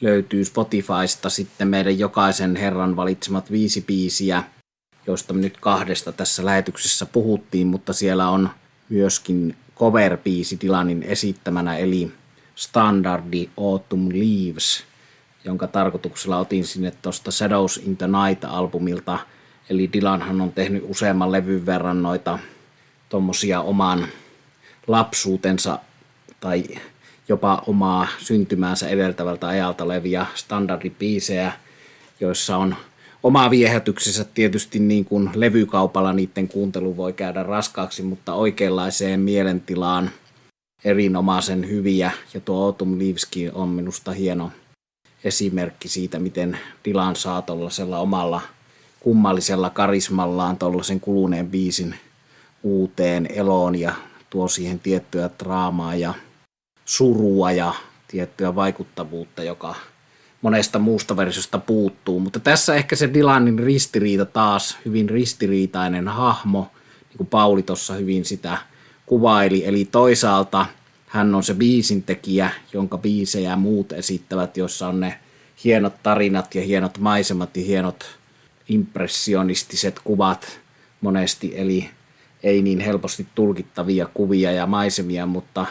[0.00, 4.42] löytyy Spotifysta sitten meidän jokaisen herran valitsemat viisi biisiä,
[5.06, 8.50] joista me nyt kahdesta tässä lähetyksessä puhuttiin, mutta siellä on
[8.88, 12.12] myöskin cover-biisi Dylanin esittämänä, eli
[12.54, 14.84] standardi Autumn Leaves,
[15.44, 19.18] jonka tarkoituksella otin sinne tuosta Shadows in the Night-albumilta–
[19.70, 22.38] Eli Dylanhan on tehnyt useamman levyn verran noita
[23.08, 24.08] tuommoisia oman
[24.86, 25.78] lapsuutensa
[26.40, 26.64] tai
[27.28, 31.52] jopa omaa syntymäänsä edeltävältä ajalta leviä standardipiisejä,
[32.20, 32.76] joissa on
[33.22, 40.10] oma viehätyksensä tietysti niin kuin levykaupalla niiden kuuntelu voi käydä raskaaksi, mutta oikeanlaiseen mielentilaan
[40.84, 42.10] erinomaisen hyviä.
[42.34, 44.50] Ja tuo Autumn Leaveskin on minusta hieno
[45.24, 48.40] esimerkki siitä, miten Dylan saa tuollaisella omalla–
[49.06, 51.94] kummallisella karismallaan tuollaisen kuluneen biisin
[52.62, 53.94] uuteen eloon ja
[54.30, 56.14] tuo siihen tiettyä draamaa ja
[56.84, 57.74] surua ja
[58.08, 59.74] tiettyä vaikuttavuutta, joka
[60.42, 62.20] monesta muusta versiosta puuttuu.
[62.20, 66.70] Mutta tässä ehkä se Dylanin ristiriita taas, hyvin ristiriitainen hahmo,
[67.08, 68.58] niin kuin Pauli tuossa hyvin sitä
[69.06, 69.64] kuvaili.
[69.64, 70.66] Eli toisaalta
[71.06, 75.18] hän on se biisin tekijä, jonka biisejä muut esittävät, jossa on ne
[75.64, 78.18] hienot tarinat ja hienot maisemat ja hienot
[78.68, 80.60] impressionistiset kuvat
[81.00, 81.90] monesti, eli
[82.42, 85.66] ei niin helposti tulkittavia kuvia ja maisemia, mutta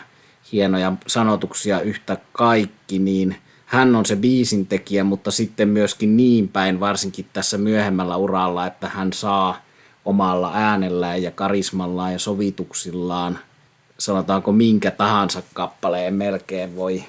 [0.52, 3.36] hienoja sanotuksia yhtä kaikki, niin
[3.66, 8.88] hän on se biisin tekijä, mutta sitten myöskin niin päin, varsinkin tässä myöhemmällä uralla, että
[8.88, 9.62] hän saa
[10.06, 13.40] omalla äänellään ja karismallaan ja sovituksillaan,
[13.98, 17.04] sanotaanko minkä tahansa kappaleen melkein voi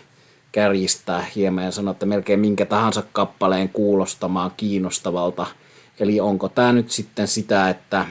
[0.53, 5.47] kärjistää hieman ja sanoa, että melkein minkä tahansa kappaleen kuulostamaan kiinnostavalta–
[6.01, 8.07] Eli onko tämä nyt sitten sitä, että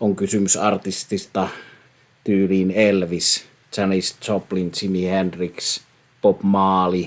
[0.00, 1.48] on kysymys artistista
[2.24, 3.44] tyyliin Elvis,
[3.76, 5.80] Janis Joplin, Jimi Hendrix,
[6.22, 7.04] Bob Marley,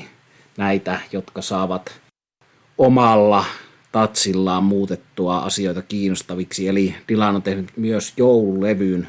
[0.57, 2.01] näitä, jotka saavat
[2.77, 3.45] omalla
[3.91, 6.67] tatsillaan muutettua asioita kiinnostaviksi.
[6.67, 9.07] Eli Dylan on tehnyt myös joululevyyn,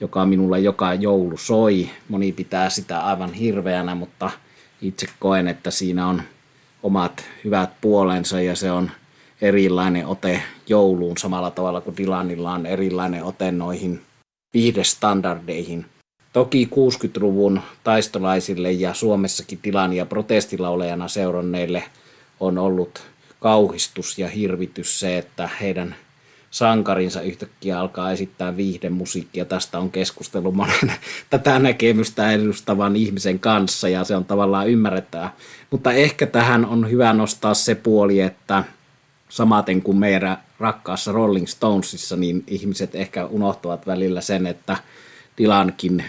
[0.00, 1.90] joka minulla joka joulu soi.
[2.08, 4.30] Moni pitää sitä aivan hirveänä, mutta
[4.82, 6.22] itse koen, että siinä on
[6.82, 8.90] omat hyvät puolensa ja se on
[9.44, 14.00] erilainen ote jouluun samalla tavalla kuin Dylanilla on erilainen ote noihin
[14.54, 15.86] viihdestandardeihin.
[16.32, 21.84] Toki 60-luvun taistolaisille ja Suomessakin Dilania protestilaulajana seuranneille
[22.40, 23.02] on ollut
[23.40, 25.96] kauhistus ja hirvitys se, että heidän
[26.50, 29.44] sankarinsa yhtäkkiä alkaa esittää viihdemusiikkia.
[29.44, 30.92] Tästä on keskustellut monen
[31.30, 35.34] tätä näkemystä edustavan ihmisen kanssa ja se on tavallaan ymmärrettävää.
[35.70, 38.64] Mutta ehkä tähän on hyvä nostaa se puoli, että
[39.34, 44.76] samaten kuin meidän rakkaassa Rolling Stonesissa, niin ihmiset ehkä unohtavat välillä sen, että
[45.38, 46.04] Dylankin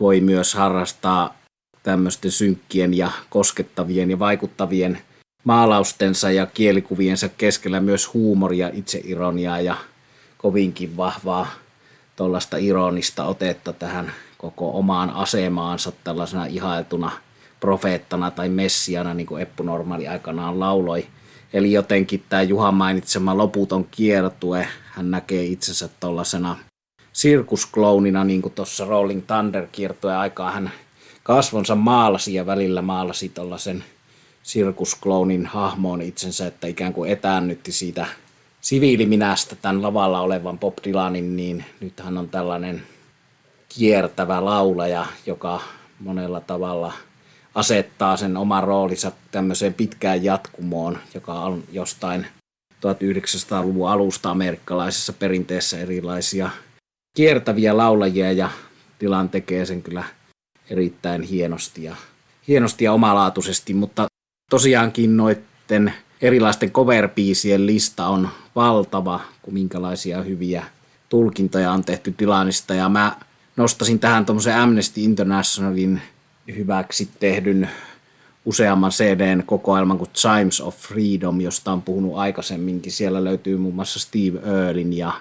[0.00, 1.36] voi myös harrastaa
[1.82, 4.98] tämmöisten synkkien ja koskettavien ja vaikuttavien
[5.44, 9.76] maalaustensa ja kielikuviensa keskellä myös huumoria, itseironiaa ja
[10.38, 11.46] kovinkin vahvaa
[12.16, 17.10] tuollaista ironista otetta tähän koko omaan asemaansa tällaisena ihailtuna
[17.60, 21.06] profeettana tai messiana, niin kuin Eppu Normaali aikanaan lauloi.
[21.52, 26.56] Eli jotenkin tämä Juha mainitsema loputon kiertue, hän näkee itsensä tuollaisena
[27.12, 30.50] sirkusklounina, niin kuin tuossa Rolling Thunder kiertueen aikaa.
[30.50, 30.72] Hän
[31.22, 33.84] kasvonsa maalasi ja välillä maalasi tuollaisen
[34.42, 38.06] sirkusklounin hahmoon itsensä, että ikään kuin etäännytti siitä
[38.60, 42.82] siviiliminästä tämän lavalla olevan Bob Dylanin, niin nyt hän on tällainen
[43.68, 45.60] kiertävä laulaja, joka
[46.00, 46.92] monella tavalla
[47.54, 52.26] asettaa sen oman roolinsa tämmöiseen pitkään jatkumoon, joka on jostain
[52.74, 56.50] 1900-luvun alusta amerikkalaisessa perinteessä erilaisia
[57.16, 58.50] kiertäviä laulajia ja
[59.00, 60.04] Dylan tekee sen kyllä
[60.70, 61.96] erittäin hienosti ja,
[62.48, 64.06] hienosti ja omalaatuisesti, mutta
[64.50, 65.92] tosiaankin noiden
[66.22, 67.08] erilaisten cover
[67.56, 70.64] lista on valtava, kun minkälaisia hyviä
[71.08, 73.16] tulkintoja on tehty Dylanista ja mä
[73.56, 76.02] nostasin tähän tuommoisen Amnesty Internationalin
[76.48, 77.68] hyväksi tehdyn
[78.44, 82.92] useamman CDn kokoelman kuin Chimes of Freedom, josta on puhunut aikaisemminkin.
[82.92, 85.12] Siellä löytyy muun muassa Steve Earlin ja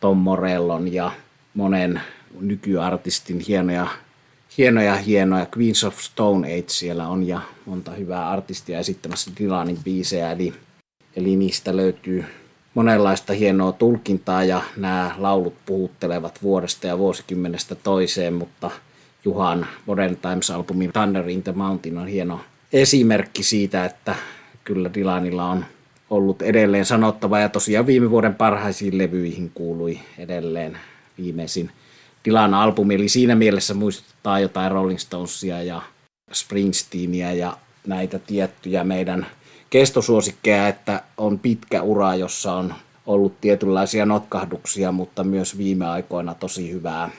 [0.00, 1.12] Tom Morellon ja
[1.54, 2.00] monen
[2.40, 3.86] nykyartistin hienoja,
[4.58, 5.46] hienoja, hienoja.
[5.56, 10.32] Queens of Stone Age siellä on ja monta hyvää artistia esittämässä Dylanin biisejä.
[10.32, 10.54] Eli,
[11.16, 12.24] eli niistä löytyy
[12.74, 18.70] monenlaista hienoa tulkintaa ja nämä laulut puhuttelevat vuodesta ja vuosikymmenestä toiseen, mutta
[19.26, 22.40] Juhan Modern Times-albumin Thunder in the Mountain on hieno
[22.72, 24.14] esimerkki siitä, että
[24.64, 25.64] kyllä Dylanilla on
[26.10, 30.78] ollut edelleen sanottava ja tosiaan viime vuoden parhaisiin levyihin kuului edelleen
[31.18, 31.70] viimeisin
[32.24, 35.82] Dylan albumi, eli siinä mielessä muistuttaa jotain Rolling Stonesia ja
[36.32, 37.56] Springsteenia ja
[37.86, 39.26] näitä tiettyjä meidän
[39.70, 42.74] kestosuosikkeja, että on pitkä ura, jossa on
[43.06, 47.10] ollut tietynlaisia notkahduksia, mutta myös viime aikoina tosi hyvää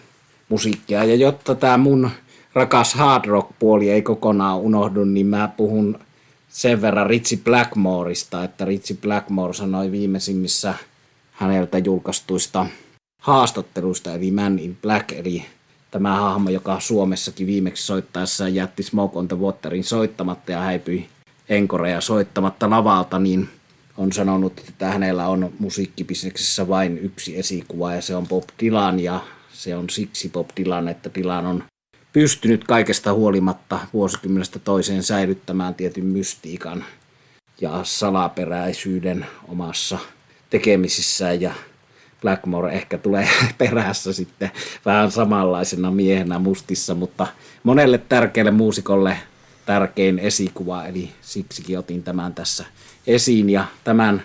[0.49, 1.03] musiikkia.
[1.03, 2.09] Ja jotta tämä mun
[2.53, 5.99] rakas hard rock puoli ei kokonaan unohdu, niin mä puhun
[6.49, 10.73] sen verran Ritsi Blackmoreista, että Ritsi Blackmore sanoi viimeisimmissä
[11.31, 12.65] häneltä julkaistuista
[13.21, 15.45] haastatteluista, eli Man in Black, eli
[15.91, 21.07] tämä hahmo, joka Suomessakin viimeksi soittaessa jätti Smoke on the Waterin soittamatta ja häipyi
[21.49, 23.49] enkoreja soittamatta lavalta, niin
[23.97, 29.19] on sanonut, että hänellä on musiikkibisneksessä vain yksi esikuva ja se on Bob Dylan ja
[29.57, 31.63] se on siksi Bob Dylan, että Dylan on
[32.13, 36.85] pystynyt kaikesta huolimatta vuosikymmenestä toiseen säilyttämään tietyn mystiikan
[37.61, 39.97] ja salaperäisyyden omassa
[40.49, 41.53] tekemisissään ja
[42.21, 44.51] Blackmore ehkä tulee perässä sitten
[44.85, 47.27] vähän samanlaisena miehenä mustissa, mutta
[47.63, 49.17] monelle tärkeälle muusikolle
[49.65, 52.65] tärkein esikuva, eli siksikin otin tämän tässä
[53.07, 53.49] esiin.
[53.49, 54.23] Ja tämän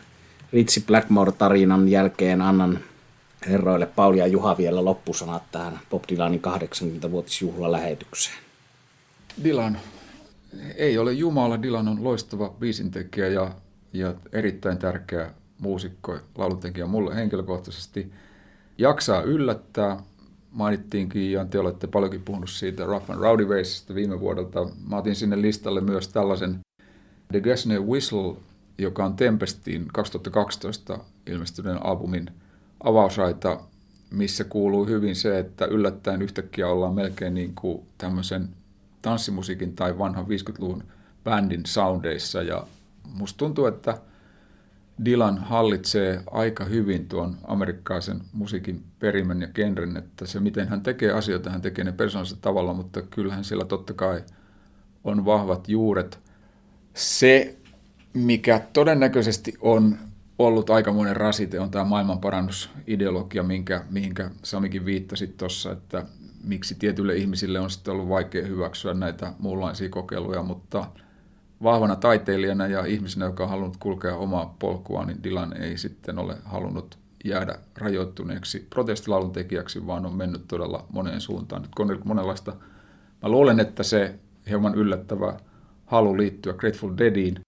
[0.53, 2.79] Ritsi Blackmore-tarinan jälkeen annan
[3.47, 8.37] herroille Pauli ja Juha vielä loppusanat tähän Bob Dylanin 80-vuotisjuhlalähetykseen.
[9.45, 9.79] Dylan
[10.77, 13.55] ei ole Jumala, Dylan on loistava biisintekijä ja,
[13.93, 18.13] ja erittäin tärkeä muusikko, laulutekijä mulle henkilökohtaisesti.
[18.79, 20.03] Jaksaa yllättää,
[20.51, 24.67] mainittiinkin ja te olette paljonkin puhunut siitä Rough and Rowdy Waysista viime vuodelta.
[24.89, 26.61] Mä otin sinne listalle myös tällaisen
[27.33, 28.37] The Gessner Whistle,
[28.79, 32.31] joka on Tempestin 2012 ilmestyneen albumin
[32.85, 33.61] avausraita,
[34.11, 38.49] missä kuuluu hyvin se, että yllättäen yhtäkkiä ollaan melkein niin kuin tämmöisen
[39.03, 40.85] tanssimusiikin tai vanhan 50-luvun
[41.25, 42.43] bändin soundeissa.
[42.43, 42.67] Ja
[43.15, 43.99] musta tuntuu, että
[45.05, 51.13] Dylan hallitsee aika hyvin tuon amerikkalaisen musiikin perimän ja genren, että se miten hän tekee
[51.13, 54.23] asioita, hän tekee ne persoonallisella tavalla, mutta kyllähän sillä totta kai
[55.05, 56.19] on vahvat juuret.
[56.95, 57.57] Se,
[58.15, 59.99] mikä todennäköisesti on
[60.47, 66.07] ollut aikamoinen rasite, on tämä maailmanparannusideologia, minkä, mihinkä Samikin viittasi tuossa, että
[66.45, 70.87] miksi tietyille ihmisille on sitten ollut vaikea hyväksyä näitä muunlaisia kokeiluja, mutta
[71.63, 76.37] vahvana taiteilijana ja ihmisenä, joka on halunnut kulkea omaa polkua, niin Dylan ei sitten ole
[76.45, 81.63] halunnut jäädä rajoittuneeksi protestilaulun tekijäksi, vaan on mennyt todella moneen suuntaan.
[81.63, 82.57] Nyt monenlaista,
[83.23, 84.15] mä luulen, että se
[84.49, 85.37] hieman yllättävä
[85.87, 87.41] halu liittyä Grateful Deadiin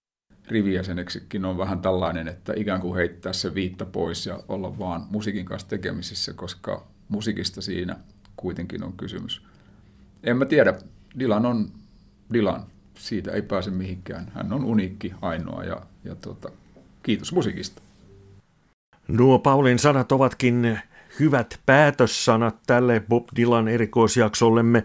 [0.48, 5.44] rivijäseneksikin on vähän tällainen, että ikään kuin heittää se viitta pois ja olla vaan musiikin
[5.44, 7.96] kanssa tekemisissä, koska musiikista siinä
[8.36, 9.42] kuitenkin on kysymys.
[10.22, 10.74] En mä tiedä,
[11.18, 11.68] Dylan on
[12.32, 14.32] Dylan, siitä ei pääse mihinkään.
[14.34, 16.50] Hän on uniikki, ainoa ja, ja tuota,
[17.02, 17.82] kiitos musiikista.
[19.08, 20.78] Nuo Paulin sanat ovatkin
[21.20, 24.84] hyvät päätössanat tälle Bob Dylan erikoisjaksollemme,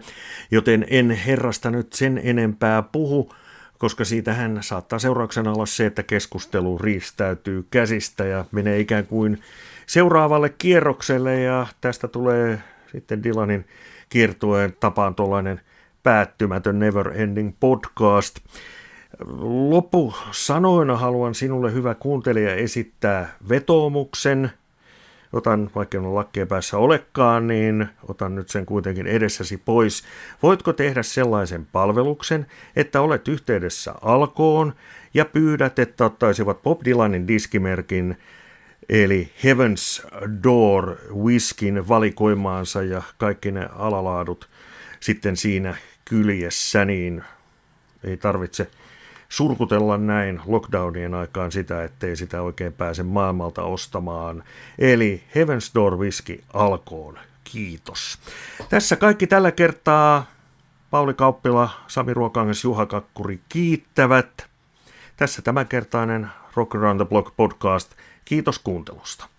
[0.50, 3.32] joten en herrasta nyt sen enempää puhu,
[3.80, 9.40] koska siitä hän saattaa seurauksena olla se, että keskustelu riistäytyy käsistä ja menee ikään kuin
[9.86, 12.62] seuraavalle kierrokselle ja tästä tulee
[12.92, 13.64] sitten Dylanin
[14.08, 15.60] kiertueen tapaan tuollainen
[16.02, 18.36] päättymätön Never Ending podcast.
[19.70, 24.50] Lopu sanoina haluan sinulle hyvä kuuntelija esittää vetoomuksen.
[25.32, 30.04] Otan, vaikka en lakkeen päässä olekaan, niin otan nyt sen kuitenkin edessäsi pois.
[30.42, 34.72] Voitko tehdä sellaisen palveluksen, että olet yhteydessä alkoon
[35.14, 38.16] ja pyydät, että ottaisivat Bob Dylanin diskimerkin
[38.88, 40.08] eli Heaven's
[40.44, 44.48] Door whiskin valikoimaansa ja kaikki ne alalaadut
[45.00, 45.74] sitten siinä
[46.04, 47.24] kyljessä, niin
[48.04, 48.70] ei tarvitse
[49.30, 54.44] surkutella näin lockdownien aikaan sitä, ettei sitä oikein pääse maailmalta ostamaan.
[54.78, 57.18] Eli Heaven's Door Whisky alkoon.
[57.44, 58.18] Kiitos.
[58.68, 60.26] Tässä kaikki tällä kertaa.
[60.90, 64.46] Pauli Kauppila, Sami Ruokangas, Juha Kakkuri kiittävät.
[65.16, 67.92] Tässä tämänkertainen Rock Around the Block podcast.
[68.24, 69.29] Kiitos kuuntelusta.